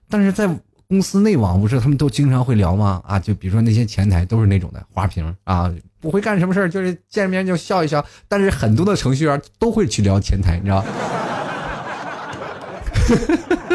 [0.10, 0.50] 但是在
[0.88, 3.02] 公司内网不是他们都经常会聊吗？
[3.06, 8.04] 啊，就比如说那些前台都是那种的花瓶啊，不会干什么事儿，就是见面就笑一笑。
[8.28, 10.84] 但是很多的程序员都会去聊前台，你知道。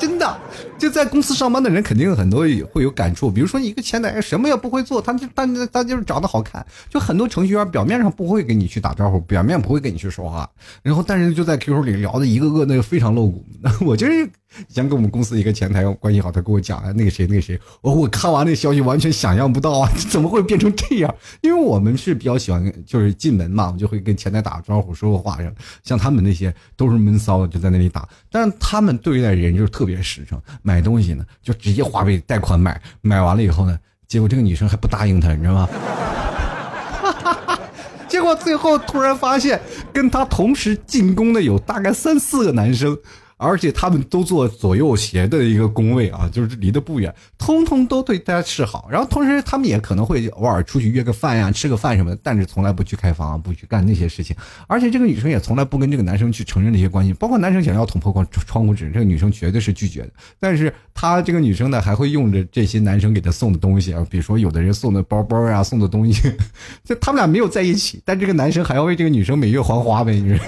[0.00, 0.38] 真的，
[0.78, 3.30] 就在公司上班的人肯定很多会有感触。
[3.30, 10.48] 比如说，一个前台什么也不会做，他就他他就是长得好看，就很多程序员表面上不会跟你去打招呼，表面不会跟你去说话，
[10.82, 13.44] 然后但是就在 QQ 里聊的一个个那个非常露骨。
[13.84, 14.28] 我就是。
[14.68, 21.14] 想跟我们公司一个前台关系好，他跟我讲啊，那个谁那个谁，我我看完那消息完全想象不到啊， 怎么会变成这样？
[21.40, 25.38] 因为我们是比较喜欢，就是进门嘛，我就会跟前台打个招呼，说个话。
[25.84, 28.08] 像他们那些都是闷骚的，就在那里打。
[28.30, 33.78] 但是他们对待人就是特别实诚，买东西呢就直接花呗贷款买，买完了以后呢，
[34.08, 35.68] 结果这个女生还不答应他，你知道吗？
[38.08, 39.60] 结果最后突然发现，
[39.92, 42.98] 跟他同时进攻的有大概三四个男生。
[43.42, 48.86] 而且他们都做左右斜的一个工位啊，就是离得不远，通通都对大家示好。
[48.90, 54.36] 然后同时他们也可能会偶尔出去约个饭呀，吃个饭什么的，但是从来不去开房，不去干那些事情。
[54.66, 60.10] 而且这个女生也从来不跟这个男生去承认这些关系，包括男生想要捅破窗窗户纸，这个女生绝对是拒绝的。
[60.38, 66.30] 但是她这个女生呢，还会用着这些男生给她送的东西啊，比如说有的人送的包包啊，送的东西，
[66.84, 70.44] 就他们俩没有在一起，但这个男生还要为这个女生每月还花呗，你说。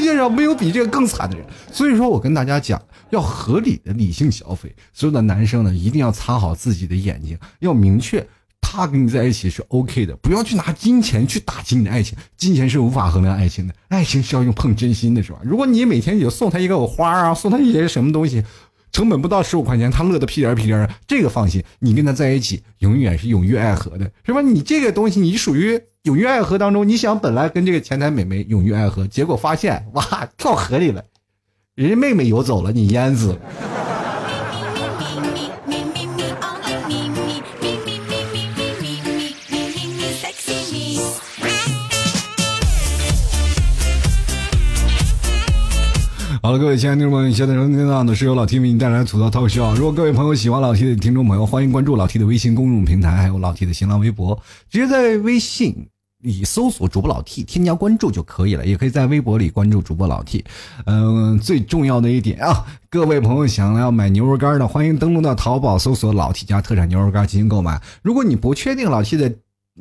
[0.00, 2.80] 世界上没有比这个更惨的人，所以说我跟大家讲，
[3.10, 4.74] 要合理的理性消费。
[4.94, 8.26] 所有的男生呢，一定要擦好自己的眼睛，要明确
[8.62, 15.38] 他跟你在一起是 OK 的，不要去拿金钱去打击你的爱情，金钱是无法衡量爱情的，爱情是要用碰真心的，是吧？
[15.44, 18.42] 如果你每天就送他一个花啊，送他一些什么东西。
[18.92, 24.40] 成本不到十五块钱，他乐得屁颠屁颠的，这个放心，你跟他在一起永远是永浴爱河的，是吧？
[24.40, 30.02] 你这个东西，你属于永浴爱河当中，你想本来跟这个前台美眉永浴爱河，结果发现哇，
[30.38, 31.04] 跳河里了，
[31.74, 33.38] 人家妹妹游走了，你淹死了。
[46.42, 49.74] 好了，各位亲爱的听众朋友，现在收听到的是由老 T 为你带来的吐槽套笑。
[49.74, 54.34] 如果各位朋友喜欢老 T 的听众朋友，欢迎关注老 T 的微信公众平台，还有老 T 的新浪微博，
[54.70, 55.86] 直接在微信
[56.22, 58.64] 里搜索主播老 T，添加关注就可以了。
[58.64, 60.42] 也可以在微博里关注主播老 T。
[60.86, 67.78] 嗯，最重要的一点啊，各位朋友想要买牛肉干的，欢迎登录到淘宝搜索老 T 家特产牛肉干进行购买。
[68.00, 69.30] 如果你不确定老 T 的。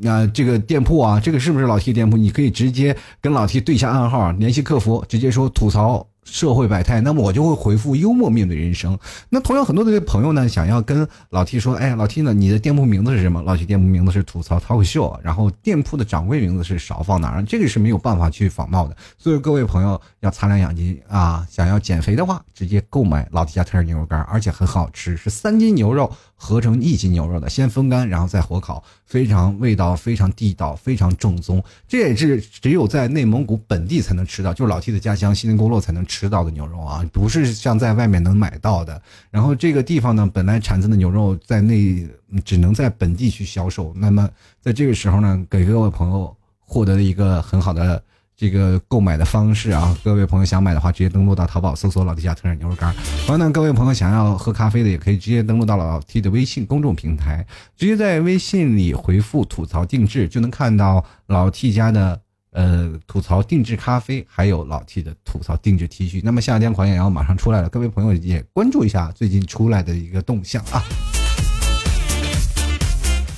[0.02, 2.16] 那这个店铺啊，这个是不是老 T 店铺？
[2.16, 6.08] 你可以直接跟老 T 对一下暗号，联系客服，直接说吐槽。
[6.24, 8.98] 社会百态，那么我就会回复幽默面对人生。
[9.30, 13.42] 那同样很多的朋友呢，想要跟老 T 说，哎，老 T 呢，你的店铺名字是什么？
[13.42, 17.44] 老 T 店铺名字是吐槽 talk show，然后店铺的掌柜名字是少放哪儿？
[17.44, 18.96] 这个是没有办法去仿冒的。
[19.18, 26.12] 所以各位朋友要擦亮眼睛啊，想要减肥的话，直接购买老 T 家特产牛肉干，而且很好吃，是三斤牛肉
[26.42, 31.64] 合成一斤牛肉的，先风干，然后再火烤，非常味道非常地道，非常正宗。
[31.88, 36.00] 这也是只有在内蒙古本地才能吃到，就是老 T 的家乡锡林郭勒才能。
[36.10, 39.00] 吃到的牛肉啊，不是像在外面能买到的。
[39.30, 42.08] 然后这个地方呢，本来产自的牛肉在内
[42.46, 43.94] 只能在本地去销售。
[43.96, 44.28] 那么
[44.62, 46.36] 在这个时候呢，给各位朋友
[46.66, 48.02] 获得了一个很好的
[48.40, 49.94] 这个购买的方式啊。
[50.02, 52.96] 各位朋友想买的话，直接登录到淘宝搜索“老 T 家特产牛肉干”。
[53.28, 62.22] 完了，各位朋友想要喝咖啡的，也可以直接登录到老 T 的微信公众平台，直接在微信里回复“吐槽定制”，就能看到老 T 家的。
[62.52, 66.20] 呃，吐槽定制咖啡，还有老 T 的吐槽定制 T 恤。
[66.24, 70.82] 那么夏天款也要马上出来了，各位朋友也关注一下最近出来的一个动向啊。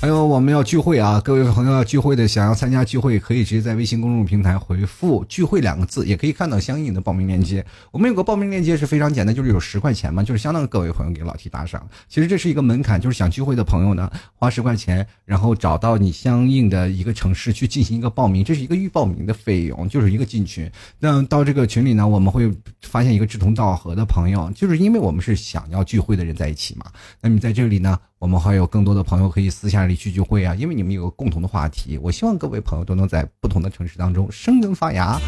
[0.02, 7.64] 还有我们要聚会啊，各位朋友要聚会的，想要参加聚会，可以直接在微信公众平台回复“聚会”两个字，也可以看到相应的报名链接。
[7.92, 11.88] 我们有个报名链接是非常简单，就是有十块钱嘛，就是相当于各位朋友给老 T 打赏。
[12.08, 20.68] 其实这是一个门槛，就是想聚会的朋友呢，花十块钱，然后找到你相应的一个城市去进行一个报名，这是一个预报名的费用，就是一个进群。
[20.98, 26.86] 那到这个群里呢，我们会发现一个志同道合的朋友，就是因为我们是想要聚会的人在一起嘛。
[27.20, 27.96] 那么在这里呢？
[28.22, 31.98] 我们还有更多的朋友可以私下里去聚会啊，因为你们有个共同的话题。
[32.00, 35.18] 我希望各位朋友都能在不同的城市当中生根发芽。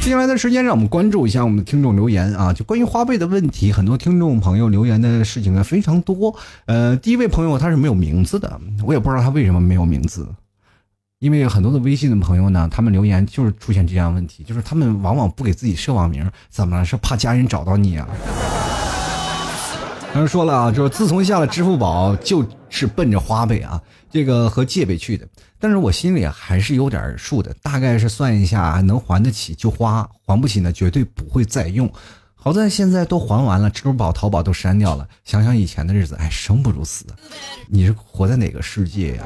[0.00, 6.34] 接下来的时间，让我们关注一下我们的听众留言啊，就关于花呗的问题，很多听众朋友留言的事情呢非常多。
[6.64, 10.26] 呃，第一位朋友他是没有名字的，我也不知道他为什么没有名字，
[11.18, 16.82] 因为很多的微信的朋友呢，他们留言就是出现这样问题，就是他们往往不给自己设网名，怎么了？
[16.82, 18.08] 是怕家人找到你啊？
[20.18, 25.24] 有人说了啊，就是自从下了支付宝，就是奔着花呗啊，这个和借呗去的。
[25.60, 31.88] 但是我心里还是有点数的，大概是算一下，能还得起就花，还不起呢，绝对不会再用。
[32.34, 35.06] 好在现在都还完了，支付宝、淘宝都删掉了。
[35.22, 37.04] 想想以前的日子，哎，生不如死。
[37.68, 39.22] 你是活在哪个世界呀？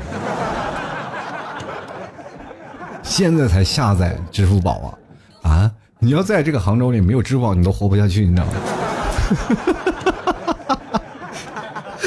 [3.03, 4.95] 现在才下载支付宝
[5.41, 5.51] 啊？
[5.51, 5.73] 啊？
[6.01, 8.53] 你要在这个杭州里没有支付宝，你都活不下去，你知道吗？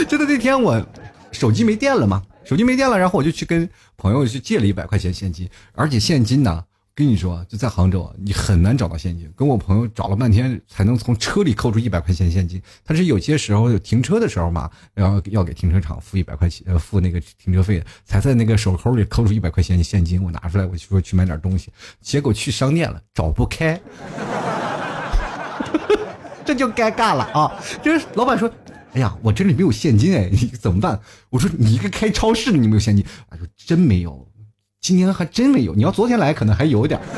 [0.07, 0.85] 就在那天，我
[1.31, 9.29] 手机没电了嘛，手机没电了，然后我就去跟朋友去借了一百块钱现金，而且现金呢，跟你说，就在杭州，你很难找到现金。
[9.35, 12.61] 跟我朋友找了半天，才能从车里扣出一百块钱现金。
[12.85, 20.23] 他是有些时候停车的时候嘛，然后要给停车场付一百块钱，呃，付那个停车费，才在那个手扣里抠出一百块钱现金。
[20.23, 23.81] 我拿出来，我就说去买点东西，结果去商店了，找不开，
[26.45, 27.51] 这就尴尬了啊！
[27.83, 28.49] 就是老板说。
[28.95, 30.97] 哎呀，我这里没有现金哎， 你怎么办？
[31.29, 33.05] 我说你一个开超市的，你没有现金？
[33.29, 34.25] 哎呦真没有，
[34.79, 35.75] 今天还真没有。
[35.75, 36.97] 你要昨天来，可能还有点。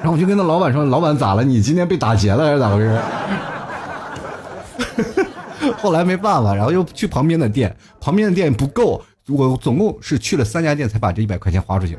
[0.00, 1.42] 然后我就跟那老板说：“老板咋了？
[1.42, 3.00] 你今天被打劫了还是咋回事？”
[5.80, 11.96] 后来没办法，然后又去旁边的店，旁边的店不够，我总共是去了三家店才把这一百块钱花出去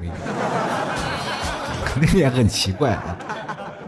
[1.85, 2.19] 肯定。
[2.19, 3.17] 也很奇怪啊。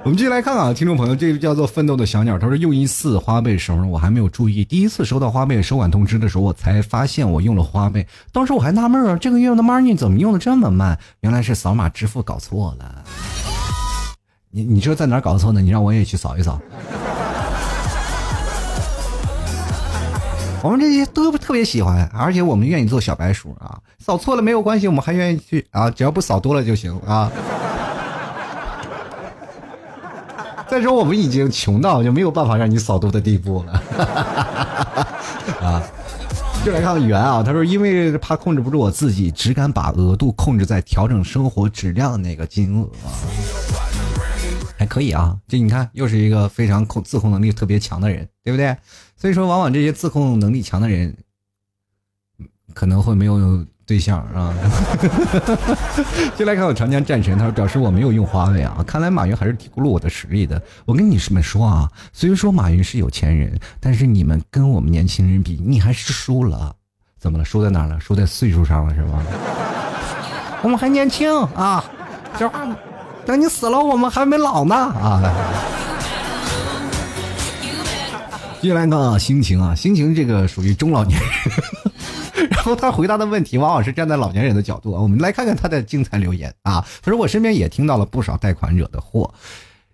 [0.05, 4.65] 我们继续来看啊，听众朋友，这个叫做奋斗的小鸟，他说用一次花呗时候，我还没有注意。
[4.65, 8.05] 第一次收到花呗收款通知的时候，我才发现我用了花呗。
[8.33, 10.99] 当时我还纳闷啊，这个月的 money 怎么用的这么慢？
[11.21, 13.01] 原来是扫码支付搞错了。
[14.51, 15.61] 你你说在哪搞错呢？
[15.61, 16.59] 你让我也去扫一扫。
[20.61, 23.79] 我们这些都特别喜欢，而且我们愿意做小白鼠啊。
[23.99, 27.31] 扫错了没有关系，我们还愿意去啊，只要不扫多了就行啊。
[30.73, 33.73] 再说我们已经穷到就没有办法让你扫毒的地步了，
[35.61, 35.83] 啊！
[36.65, 42.89] 就来看看圆啊，他说因为怕控制不住我自己，只敢把额度控制在调整生活质量那个金额，
[44.75, 45.37] 还可以啊。
[45.47, 48.75] 这你看又是一个非常控自控能力特别强的人，对不对？
[49.15, 51.15] 所以说，往往这些自控能力强的人，
[52.73, 54.53] 可能会没有对象啊。
[56.35, 60.61] 进 来看我长江战神，他说表示我没有用华为啊，看来马云还是低估了我的实力的。
[60.85, 66.73] 我跟你们说啊，虽说马云是有钱人，但是你们跟我们年轻人比，你还是输了。
[67.19, 67.45] 怎么了？
[67.45, 67.99] 输在哪了？
[67.99, 69.23] 输在岁数上了是吧？
[70.61, 71.83] 我们还年轻啊，
[72.37, 72.75] 这话呢
[73.25, 75.21] 等你死了，我们还没老呢啊。
[78.61, 81.29] 接下来呢，心情啊，心情这个属于中老年人，
[82.49, 85.01] 然后他回答的问题往往是站在老年人的角度啊。
[85.01, 86.85] 我们来看看他的精彩留言啊。
[87.01, 89.33] 他说我身边也听到了不少贷款惹的祸，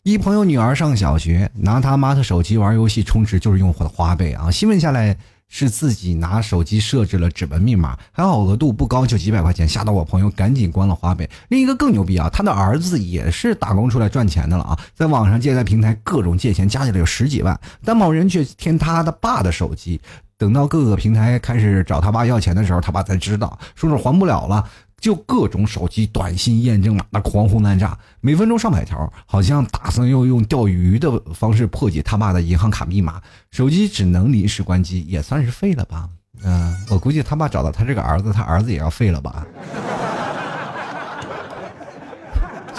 [0.04, 4.50] 一朋友女儿上小学，拿他妈的手机玩游戏充值就是用的花呗啊。
[4.50, 5.18] 新问下来。
[5.52, 11.28] 是自己拿手机设置了指纹密码，还好额度不高，就几百块钱，吓到我朋友赶紧关了花呗。
[11.48, 20.00] 另一个更牛逼啊，他的儿子也是打工出来赚钱的了啊，在网上借贷平台各种借钱，加起来有十几万，但某人却填他的爸的手机，
[20.40, 24.64] 等到各个平台开始找他爸要钱的时候，他爸才知道，说是还不了了。
[25.02, 33.22] 就各种手机短信验证码，那狂轰滥炸，每分钟上百条，好像打算要用钓鱼的方式破解他爸的银行卡密码。
[33.52, 36.10] 手机只能临时关机，也算是废了吧？
[36.44, 39.46] 嗯，我估计他爸找到他这个儿子，他儿子也要废了吧？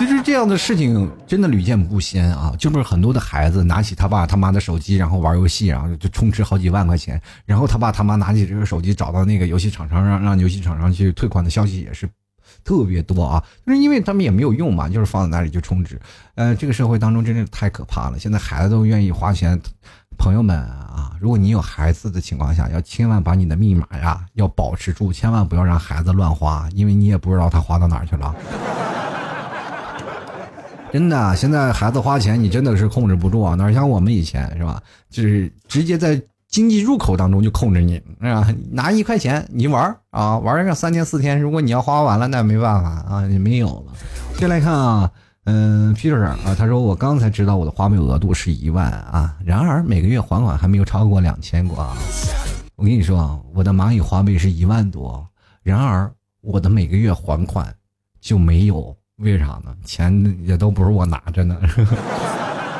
[0.00, 2.54] 其实这样的事情真的屡见不鲜啊！
[2.58, 12.08] 就是很多的孩子拿起他爸他妈的手机，然后玩游戏，然后就充值好几万块钱，然后他爸他妈拿起这个手机找到那个游戏厂商，让让游戏厂商去退款的消息也是
[12.64, 13.44] 特别多啊！
[13.66, 16.00] 就是因为他们也没有用嘛，就是放在那里就充值。
[16.34, 19.60] 呃，这个社会当中真的太可怕了，现在孩子都愿意花钱。
[20.16, 28.34] 朋友们啊，如果你有孩子的情况下，要千万把你的密码呀要保持住，千万不要让孩子乱花，因为你也不知道他花到哪儿去了。
[30.92, 33.54] 真的，现在孩子花钱，你真的是控制不住啊！
[33.54, 34.82] 哪像我们以前是吧？
[35.08, 38.46] 就是直接在经济入口当中就控制你，是吧？
[38.70, 43.92] 拿一块钱你玩啊，玩上三天四天，如果你要花完了，那没办法啊，你没有了。
[44.36, 45.10] 先来看啊，
[45.44, 51.96] 嗯，Peter 啊，他说我刚才知道我的花呗额度是一万啊，然而每个月还款还没有超过两千过啊。
[52.74, 55.24] 我跟你说啊，我的蚂蚁花呗是一万多，
[55.62, 56.10] 然而
[56.40, 57.72] 我的每个月还款
[58.20, 58.96] 就没有。
[59.20, 59.76] 为啥呢？
[59.84, 61.60] 钱也都不是我拿着呢，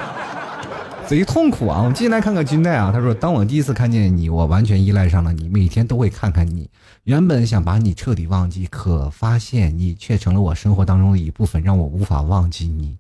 [1.07, 1.81] 贼痛苦啊！
[1.81, 2.91] 我们进来看看军代啊。
[2.93, 6.71] 他说：“当我第一次看见你，我完全依赖上了你，每天都会看看你。
[7.05, 12.97] 原本想把你彻底忘记，可发现你却成了我生活当中的一部分，让我无法忘记你。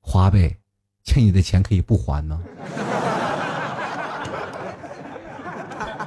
[0.00, 0.56] 花呗，
[1.04, 2.42] 欠你的钱可以不还吗？”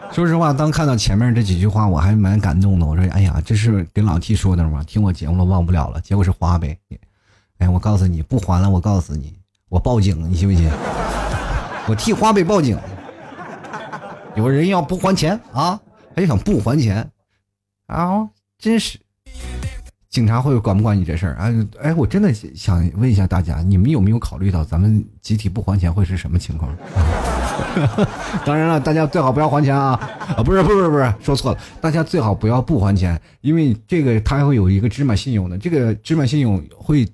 [0.14, 2.86] 说实话，当看到前面这几句话，我还蛮感动的。
[2.86, 4.84] 我说：“哎呀，这是跟老 T 说的吗？
[4.86, 6.78] 听我节目了，忘不了了。”结果是花呗。
[7.60, 9.36] 哎，我告诉你，不还了，我告诉你，
[9.70, 10.70] 我报警，你信不信？
[11.88, 12.78] 我替花呗报警。
[14.36, 15.80] 有人要不还钱啊？
[16.16, 17.10] 还想不还钱
[17.88, 18.28] 啊？
[18.58, 19.00] 真是，
[20.10, 21.50] 警察会管不管你这事儿啊？
[21.82, 26.76] 哎，我真的想问一下大家，你们有没有考虑到咱们集体不还钱会是什么情况？
[28.46, 30.00] 当然了，大家最好不要还钱啊！
[30.38, 37.08] 啊，不是，不是，不是，说错了，大家最好不要不还钱，因为这个它还会有一个芝麻信用的，这个芝麻信用会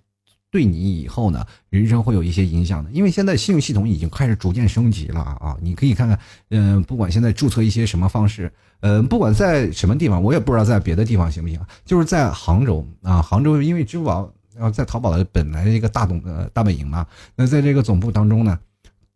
[0.52, 2.90] 对你以后呢人生会有一些影响的。
[2.92, 5.56] 因为现在信用系统已经开始逐渐升级了啊！
[5.62, 6.20] 你可以看看，
[6.50, 14.32] 嗯，不管现在注册一些什么方式，呃，不管在什么地方，我也不知道在别的地方行不行，就是在杭州啊，杭州因为支付宝
[14.72, 18.58] 在淘宝的本来的一个大总呃大本营嘛，那在这个总部当中呢。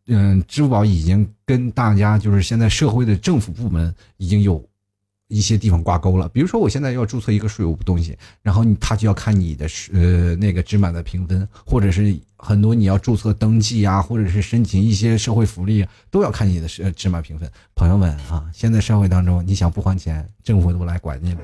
[0.10, 4.64] 嗯，支付宝已经跟大家就是现在社会的政府部门已经有
[5.28, 6.28] 一些地方挂钩了。
[6.30, 17.47] 比如说，我现在要注册一个税务东西，然后他就要看你的呃那个芝麻的评分，或者是很多你要注册登记啊，或者是申请一些社会福利，都要看你的呃芝麻评分。
[17.76, 21.39] 朋友们啊，现在社会当中，你想不还钱，政府都来管你了。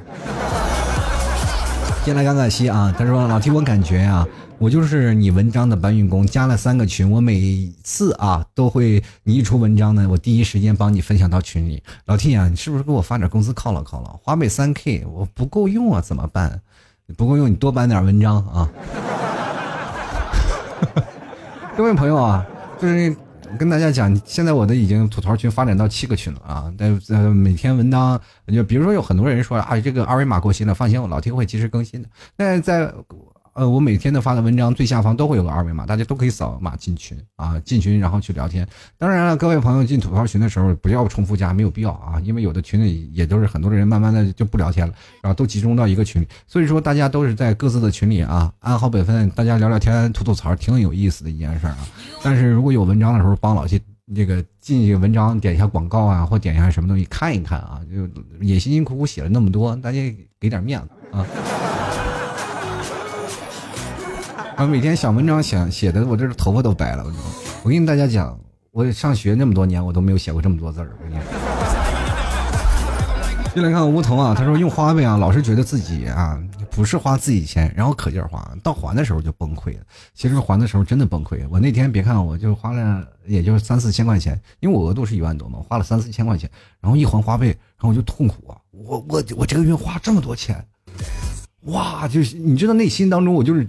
[2.05, 4.27] 先来看看西啊，他说老提我感觉啊。
[4.59, 11.81] 我就是你文章的搬运工，加了三个群，我每次啊都会你一出文章呢，我第一时间帮你分享到群里。
[12.05, 14.19] 老 T 啊，你是不是给我发点工资犒劳犒劳？
[14.21, 16.61] 花呗三 K 我不够用啊，怎么办？
[17.17, 18.69] 不够用你多搬点文章啊。
[21.75, 22.45] 各位朋友啊，
[22.79, 23.17] 就是
[23.57, 26.73] 跟大家讲，现在我的已经吐槽群发展到七个群了啊。
[26.77, 32.09] 但呃每天文章就比如说有很多人说啊，这个二维码过期了，放心，我老天会及时更新的。
[32.37, 32.93] 那在。
[33.55, 38.67] 呃，我每天的发的文章最下方都会有个二维码，大家都可以扫码进群啊，进群然后去聊天。
[38.97, 46.27] 当然了，各位朋友进吐槽群的时候不要重复加，没有必要啊，因为有的群里也都是很多人，慢慢的就不聊天了，然后都集中到一个群里。
[46.45, 51.77] 所以说大家都是在各自的群里啊，安好本分，大家聊聊天，吐吐槽，挺有意思的一件事啊。
[52.21, 53.79] 但是如果有文章的时候，帮老谢
[54.13, 58.05] 这个进去文章点一下广告啊，或点一下什么东西看一看啊，就
[58.45, 59.99] 也辛辛苦苦写了那么多，大家
[60.41, 61.25] 给点面子啊。
[64.55, 67.03] 啊，每天小文章写写的，我这头发都白了。
[67.03, 67.11] 我
[67.63, 68.39] 我跟大家讲，
[68.71, 70.95] 我上学那么多年，我都没有写过这么多字儿。
[70.97, 71.17] 我跟你
[73.53, 76.41] 进来看梧桐啊，他说用花呗啊，老是觉得自己啊
[76.71, 79.83] 不是花自己钱，然后可劲儿花，到还的时候就崩溃了。
[80.13, 81.45] 其实还的时候真的崩溃。
[81.49, 86.49] 我那天别看我就花了，也就三四千块钱，因为我额度是一万多嘛，花了三四千块钱，
[86.79, 90.65] 然后一还花呗，然后我就痛苦啊，我我我这个月花这么多钱，
[91.63, 93.67] 哇，就是你知道内心当中我就是。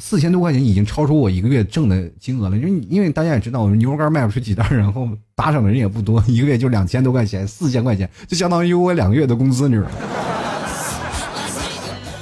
[0.00, 9.94] 四千多块钱已经超出我一个月挣的金额了，因为因为大家也知道，我们牛肉干卖不出几袋，然后打赏的人也不多，一个月就两千多块钱，四千块钱就相当于我两个月的工资，你知道吗？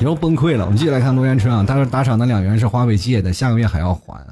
[0.00, 0.64] 然后崩溃了。
[0.64, 4.24] 我们继续来看罗元春啊，他说打赏的两元是花呗借的，下个月还要还，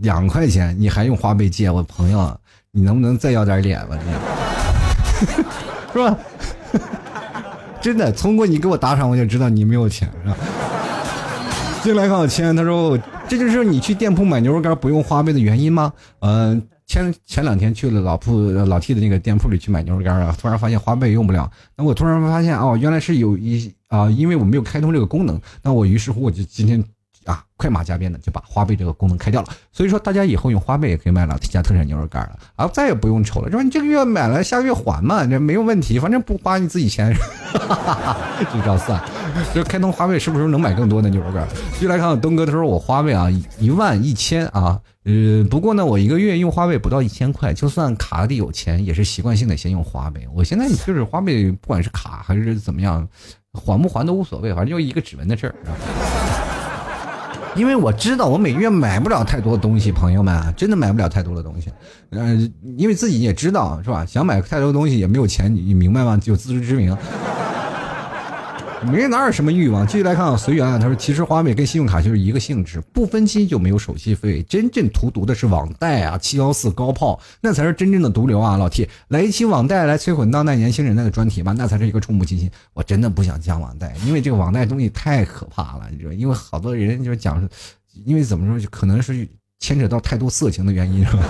[0.00, 1.70] 两块钱你还用花呗借？
[1.70, 2.36] 我朋友，
[2.72, 3.96] 你能不能再要点脸吧？
[4.04, 4.12] 你
[5.94, 6.18] 是吧？
[7.80, 10.36] 真的，通过你给我打赏，我就知道你没有钱，是吧？
[11.82, 12.96] 进来看我签，他说
[13.28, 15.92] 这就是你去店铺买牛肉干不用花呗的原因吗？
[16.20, 21.50] 嗯，前前两天去了老铺老 T 的那个店铺里去买牛肉干啊，突然发现花呗用不了。
[21.76, 25.40] 那我突然发现哦，原来是有一啊，因为我没有开通这个功能。
[25.62, 26.82] 那我于是乎我就今天。
[27.24, 33.62] 啊，快马加鞭的就把花呗这个功能开掉了，所以说大家以后用花呗也可以买老 T 家特产牛肉干了，啊，再也不用愁了，说？
[33.62, 39.00] 你这个月买了，下个月还嘛，这没有问题，反正不花你自己钱，就这样算。
[39.54, 41.46] 就开通花呗是不是能买更多的牛肉干？
[41.80, 43.28] 就来看看东哥他说，我花呗啊
[43.58, 50.26] 一万一千啊，呃，不过呢，我一个月用花呗不到一千块，就算卡里有钱，也是习惯性的先用花呗。
[50.34, 53.06] 我现在就是花呗，不管是卡还是怎么样，
[53.52, 55.54] 还不还都无所谓，反正就一个指纹的事儿。
[57.54, 61.70] 因为我知道我每月买不了太多东西，朋友们真的买不了太多的东西，
[62.08, 64.06] 嗯，因为自己也知道是吧？
[64.06, 66.18] 想买太多东西也没有钱，你明白吗？
[66.24, 66.96] 有自知之明。
[68.90, 69.86] 没人哪有什么欲望？
[69.86, 74.42] 继续来看啊，随缘啊，他说其实花呗跟信用卡就是一个性质，不分期就没有手续费。
[74.42, 78.56] 真正荼毒的是网贷啊，七幺四高炮，那才是真正的毒瘤啊！
[78.56, 82.50] 老 T 来一期网贷来摧毁当代年轻人那个专题吧，那才是一个触目惊心。
[82.74, 86.12] 我真的不想讲网贷，因为这个网贷东西太可怕了，你知道？
[86.12, 87.48] 因为好多人就是讲，
[88.04, 89.26] 因为怎么说，可能是
[89.60, 91.22] 牵扯到太多色情的原因， 是吧？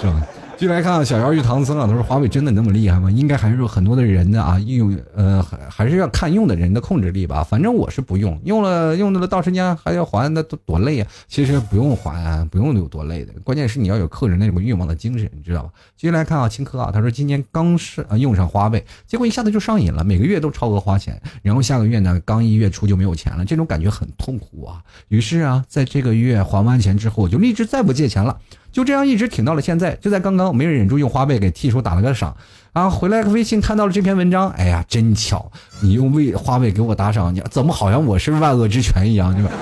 [0.00, 0.26] 是吧？
[0.58, 3.10] 继续来看啊小妖与唐僧啊，他说华为真的那么厉害吗？
[3.10, 7.44] 应该还是有很多的人的啊，用呃还还是要看用的人的控制力吧。
[7.44, 11.06] 反正我是不用，用了用了到时间还要还，那多多累啊！
[11.28, 15.68] 其实不用还，不用有多累的，关键是你要有克制那种欲望的精神，你知道吧？
[15.94, 24.80] 继续来看啊，青稞啊，他说今年刚是啊用上花呗，结果一下子就上瘾了，每个月都超额花钱，然后下个月呢刚一月初就没有钱了，这种感觉很痛苦啊。
[25.08, 28.38] 于是啊，在这个月还完钱之后，我就立志再不借钱了。
[28.76, 32.36] 就这样一直挺到了现在，就在刚刚，没人忍住用花呗给 T 叔打了个赏，
[32.74, 35.50] 啊，回来微信看到了这篇文章，哎呀，真巧，
[35.80, 39.50] 你用为花呗给我打赏，你怎么好像我是万恶之泉一样，对吧？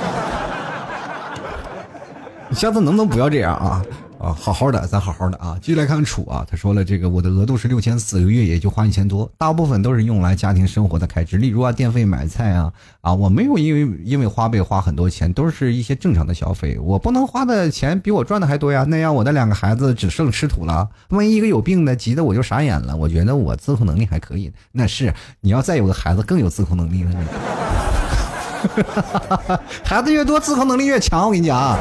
[2.51, 3.81] 你下次能不能不要这样啊？
[4.25, 5.59] 啊，好好的，咱好好的啊！
[5.61, 12.73] 继续来看楚啊，他说了，这个我的额度是六千四，个月也就花一千多，大部分都是用来家庭生活的开支，例如啊电费、买菜啊
[13.03, 22.97] 啊，我没有因为因为花呗花很多钱，都是一些正常的消费，我不能花的钱比我赚的还多呀，那样我的两个孩子只剩吃土了，万一一个有病的，急得我就傻眼了。
[22.97, 25.13] 我觉得我自控能力还可以，那是
[25.43, 27.19] 你要再有个孩子更有自控能力了呢，
[29.85, 31.79] 孩子越多自控能力越强，我跟你讲。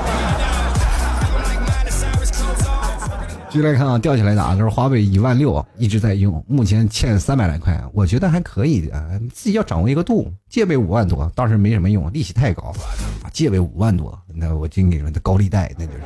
[3.54, 10.34] 继续来看啊，吊起来的啊，都是花呗一万六，一直在用，目前欠三百来块，我觉得还可以的，自己要掌握一个度。
[10.50, 12.74] 借呗五万多倒是没什么用，利息太高。
[13.32, 16.00] 借呗五万多，那我经理说的高利贷，那就是。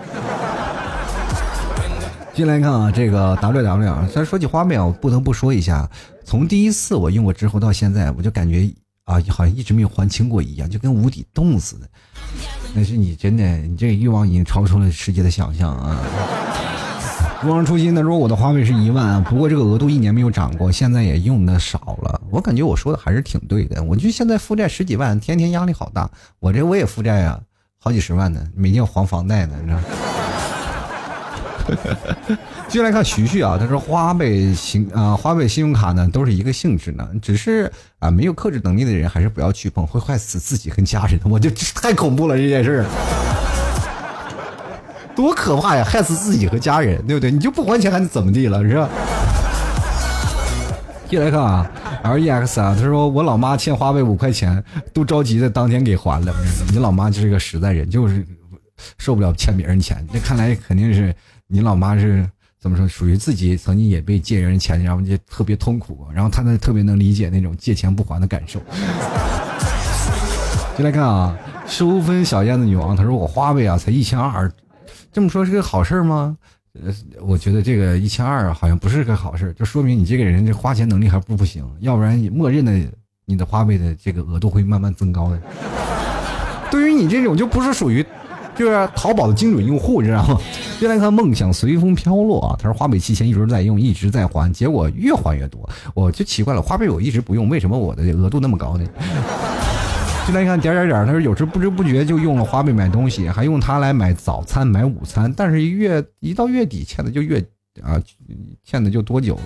[2.36, 5.90] 进来看啊，这个 W W 啊，咱说起花呗啊，我不得不说一下，
[6.26, 8.70] 从第一次我用过之后到现在，我就感觉
[9.06, 11.88] 啊，好像一直没有还清过一样，就跟无底洞似的。
[12.76, 16.04] 但是你真的，你这个欲望已经超出了世界的想象啊。
[17.48, 22.20] 不忘初心的说我的花呗是一万，不过这个额度一年没有涨过，现在也用的少了。
[22.30, 23.82] 我感觉我说的还是挺对的。
[23.82, 26.10] 我就现在负债十几万，天天压力好大。
[26.40, 27.40] 我这我也负债啊，
[27.80, 29.80] 好几十万呢，每天要还房贷呢，你知道。
[32.68, 41.18] 继续来看徐徐啊，他说花呗信啊，花呗信用卡呢都是一个性质呢，只是啊没有克制能力的人还是不要去碰，会害死自己和家人。
[41.24, 43.47] 我就太恐怖了这件事儿。
[45.18, 45.84] 多可怕呀！
[45.84, 47.32] 害死自己和家人，对不对？
[47.32, 48.88] 你就不还钱还能怎么地了，是吧？
[51.10, 51.72] 进来看啊
[52.04, 54.64] ，L E X 啊，他说我老妈欠花呗五块钱，
[54.94, 56.32] 都着急的当天给还了。
[56.72, 58.24] 你老妈就是个实在人，就是
[59.00, 60.06] 受不了欠别人钱。
[60.14, 61.12] 那看来肯定是
[61.48, 62.24] 你老妈是
[62.62, 62.88] 怎么说？
[62.88, 68.60] 属于自己曾经也被借人钱，然后就特别痛苦，然后她呢特别能理解那种借钱不还的感受。
[70.76, 74.52] 进来看啊，收分小燕子女王，她说我花呗啊才一千二，
[75.18, 76.38] 这么说是个好事吗？
[76.80, 82.80] 呃，我觉得这个一千二好像不是个好事，就说明你这个人这花钱能力还不不行，要不然默认的
[83.26, 85.42] 你的花呗的这个额度会慢慢增高的。
[86.70, 88.06] 对于你这种就不是属于，
[88.56, 90.40] 就是淘宝的精准用户，知道吗？
[90.82, 98.88] 原来看梦想随风飘落啊，他说花呗期间一直在用，一直在还，结果越还越多，我就奇怪了，花呗我一直不用，为什么我的额度那么高呢？
[100.28, 107.40] 进来看点点点，他说有时不知不觉就用了花呗买东西，还用它来买早餐、买午餐，但是月一到月底欠的就越
[107.82, 107.98] 啊，
[108.62, 109.42] 欠的就多久了。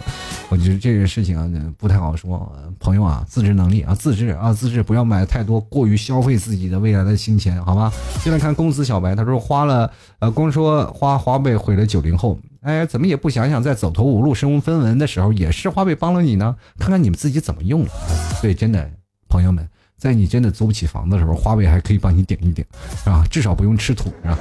[0.50, 2.52] 我觉得这个事情啊不太好说。
[2.80, 7.94] 朋友啊，自制能力啊，自制啊，自制，不要买太多过于消费自己的未来的金钱，好吗？
[8.24, 16.56] 进来看公司小白，他说花了呃，光说花花呗毁了九零后，哎，怎么也不想想在走投无路、身无分文的时候，也是花呗帮了你呢？
[16.80, 17.86] 看看你们自己怎么用。
[18.42, 18.90] 对，真的，
[19.30, 19.70] 朋友们。
[20.02, 22.66] 在你真的租不起房子的时候，花呗还可以帮你顶一顶，
[23.04, 23.24] 是吧？
[23.30, 24.38] 至少不用吃土，是吧？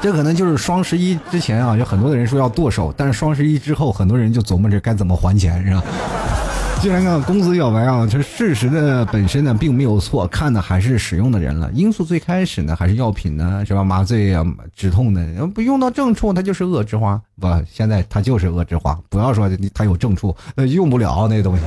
[0.00, 5.82] 这可能就是双十一之前啊，有很多的人说要剁手，但是双十一之后，很多人就琢磨着该怎么还钱，是吧？
[6.80, 11.70] 既然呢，公司要白啊，这事实的本身呢并没有错，看的还是使用的人了。
[11.74, 13.84] 因素最开始呢还是药品呢，是吧？
[13.84, 14.42] 麻醉啊，
[14.74, 18.98] 止痛的，不用到正处，它就是恶之花，不，现在它就是恶之花。
[19.10, 21.62] 不要说它有正处，呃，用不了那东西。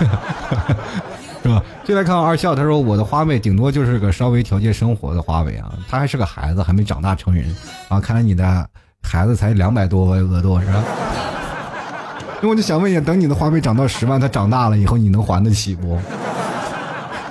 [1.42, 1.62] 是吧？
[1.84, 7.54] 就来看二笑，他说我的花呗顶多就是个稍微调节生活的花呗啊，他还是个孩子，还没长大成人
[7.88, 8.00] 啊。
[8.00, 8.68] 看来你的
[9.02, 10.84] 孩子才两百多万额度是吧？
[12.42, 15.98] 那我就想问一下，等你的花呗涨到十万，他长大了以后，你能还得起不？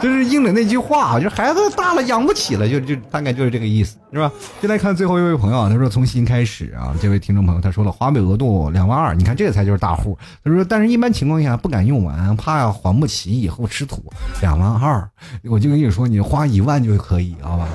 [0.02, 4.32] 就是应了那句话，就是孩子大了养不起了，就就大概就是这个意思，是吧？
[4.62, 10.18] 就来看最后一位朋友，他说从新开始啊，这位听众朋友他说了花呗额度两万二，你看这个才就是大户。
[10.44, 14.02] 他说，但是一般情况下不敢用完，怕还不起以后吃土。
[14.42, 15.06] 两万二，
[15.44, 17.68] 我就跟你说，你花一万就可以，好吧？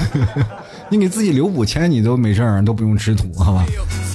[0.88, 3.64] 你给自己留五千，你都没事儿，都不用吃土，好吧？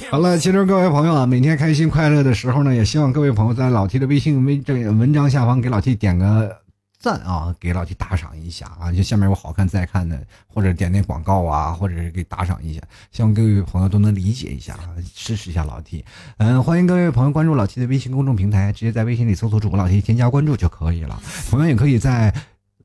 [0.10, 6.56] 好了，其实各位朋友啊，每天开心快乐的时候呢，也希望各位朋友在老 T 的微信微这文章下方给老 T 点个
[6.98, 12.80] 赞啊，给老 T 打赏一下啊，就下面有好看再看的，或者点点广告啊，或者是给打赏一下，
[13.10, 14.78] 希望各位朋友都能理解一下，
[15.14, 16.04] 支持一下老 T。
[16.38, 21.20] 嗯，欢迎各位朋友关注老 T 的微信公众平台，直接在微信里搜索主播老 T 添加关注就可以了。
[21.50, 22.32] 同样也可以在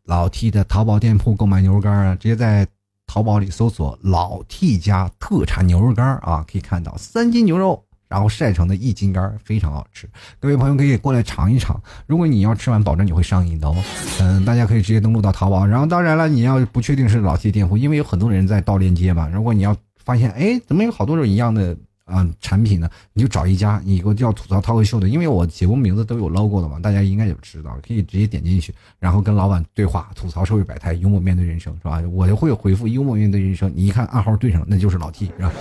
[0.05, 2.67] 老 T 的淘宝店铺购买牛肉干啊，直接在。
[3.11, 10.09] 淘宝里搜索老 T 家特产牛肉干啊，可以看到三斤牛肉，然后晒成的一斤干，非常好吃。
[10.39, 11.77] 各位朋友可以过来尝一尝。
[12.07, 13.75] 如果你要吃完，保证你会上瘾的哦。
[14.21, 15.65] 嗯，大家可以直接登录到淘宝。
[15.67, 19.27] 然后当然了，你要不确定是老 T 店铺，因为有很多人在盗链接嘛。
[19.27, 21.75] 如果你要发现，哎，怎么有好多种一样的？
[22.05, 32.01] 啊，产品呢，你就找一家，你给我叫吐槽涛哥秀的，因为我节目名字都有 logo 的嘛，大家应该也知道，可以直接点进去，然后跟老板对话，吐槽社会百态，幽默面对人生，是吧？
[32.11, 35.51] 我就会回复幽默面对人生，你一看暗号对上了，那就是老 T，是吧？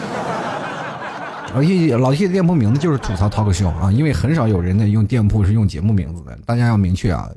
[1.55, 7.29] 老 T 老 T 的店铺名字就是吐槽涛哥秀啊，因为很少有人呢用店铺是用节目名字的，大家要明确啊。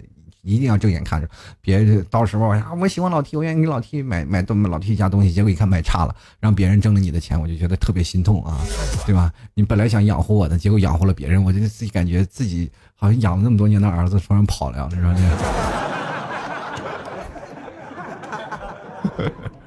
[0.44, 1.28] 一定要正眼看着，
[1.62, 8.58] 别到时候啊，我喜欢老 T，我愿意给老 T 买买东老 T 家东西，结果一看买差了，让别人挣了你的钱，我就觉得特别心痛啊，
[9.06, 9.32] 对吧？
[9.54, 15.22] 你本来想养活我的，结果养活了别人，我就自己感觉自己好像养了那么多年的儿子突然跑了，你说这。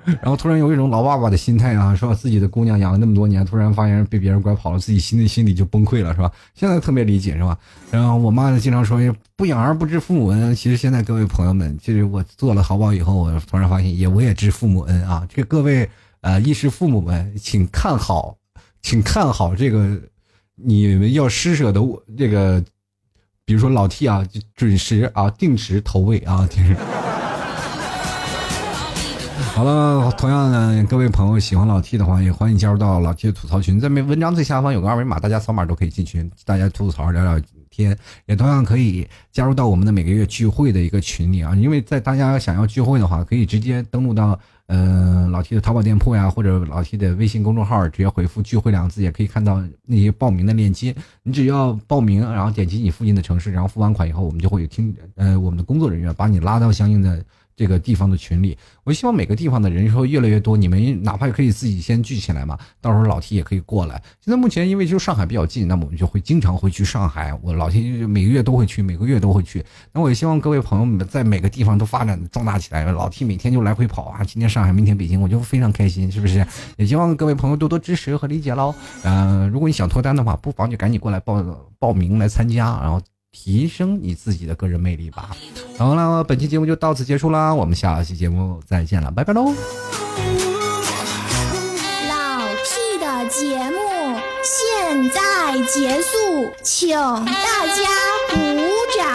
[0.06, 2.14] 然后突然有一种老爸爸的心态啊，说？
[2.14, 6.32] 自己的姑娘养了那么多年，突然发现被别人拐跑了，自己心里心里就崩溃了，是吧？
[6.54, 7.58] 现在特别理解，是吧？
[7.90, 8.98] 然后我妈呢经常说
[9.36, 10.54] “不养儿不知父母恩”。
[10.56, 15.26] 其实现在各位朋友们，其实我做了淘宝以后，我突然发现，也我也知父母恩啊。
[15.28, 15.88] 这各位
[16.20, 18.36] 呃衣食父母们，请看好，
[18.82, 20.00] 请看好这个
[20.54, 22.64] 你们要施舍的我这个，
[23.44, 26.76] 比如说老 T 啊，准时啊，定时投喂啊，定时。
[29.56, 37.96] 好了，同样呢，各位朋友喜欢老 T 的话，也欢迎加入到老 T 的吐槽群，在文章最下方有个二维码，大家扫码都可以进群，大家吐吐槽聊聊天，
[38.26, 41.54] 也同样可以加入到我们的每个月聚会的一个群里啊。
[41.56, 50.94] 因为在大家想要聚会的话，可以直接登录到呃老 T 的淘宝店铺呀，或者老 T 的微信公众号，直接回复“聚会”两个字，也可以看到那些报名的链接。
[51.22, 57.24] 你只要报名，然后点击你附近的城市，然后付完款以后，我们就会听呃我们的工作人员把你拉到相应的。
[57.56, 58.56] 这个地方的群里。
[58.84, 64.00] 我希望每个地方的人数越来越多，你们哪怕可以自己先聚起来嘛，到时候老 T 也可以过来。
[64.20, 69.64] 现在目前因为就上海比较近，那么我们就会经常会去上海，我老 T 每个月都会去，每个月都会去。
[69.92, 76.46] 那我也希望各位朋友们在每个地方都发展壮大起来了，老 T 每天就来回跑啊，今天上海，明天北京，我就非常开心，是不是？
[76.76, 78.74] 也希望各位朋友多多支持和理解喽。
[79.02, 81.42] 嗯，如果你想脱单的话，不妨就赶紧过来报
[81.78, 83.00] 报名来参加，然后。
[83.32, 85.36] 提升你自己的个人魅力吧。
[85.78, 89.54] 好了，本期节目就到此结束啦，我们下期节目再见了，拜拜喽。
[92.08, 93.78] 老 T 的节目
[94.42, 97.82] 现在结束，请大家
[98.30, 98.36] 鼓
[98.96, 99.06] 掌。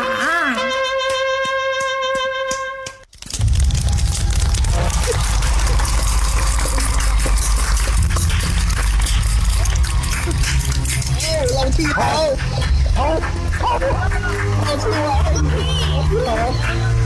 [11.56, 12.02] 老 T 好，
[12.96, 13.51] 好。
[13.62, 13.88] 老婆
[14.66, 14.90] 我错
[16.36, 17.01] 了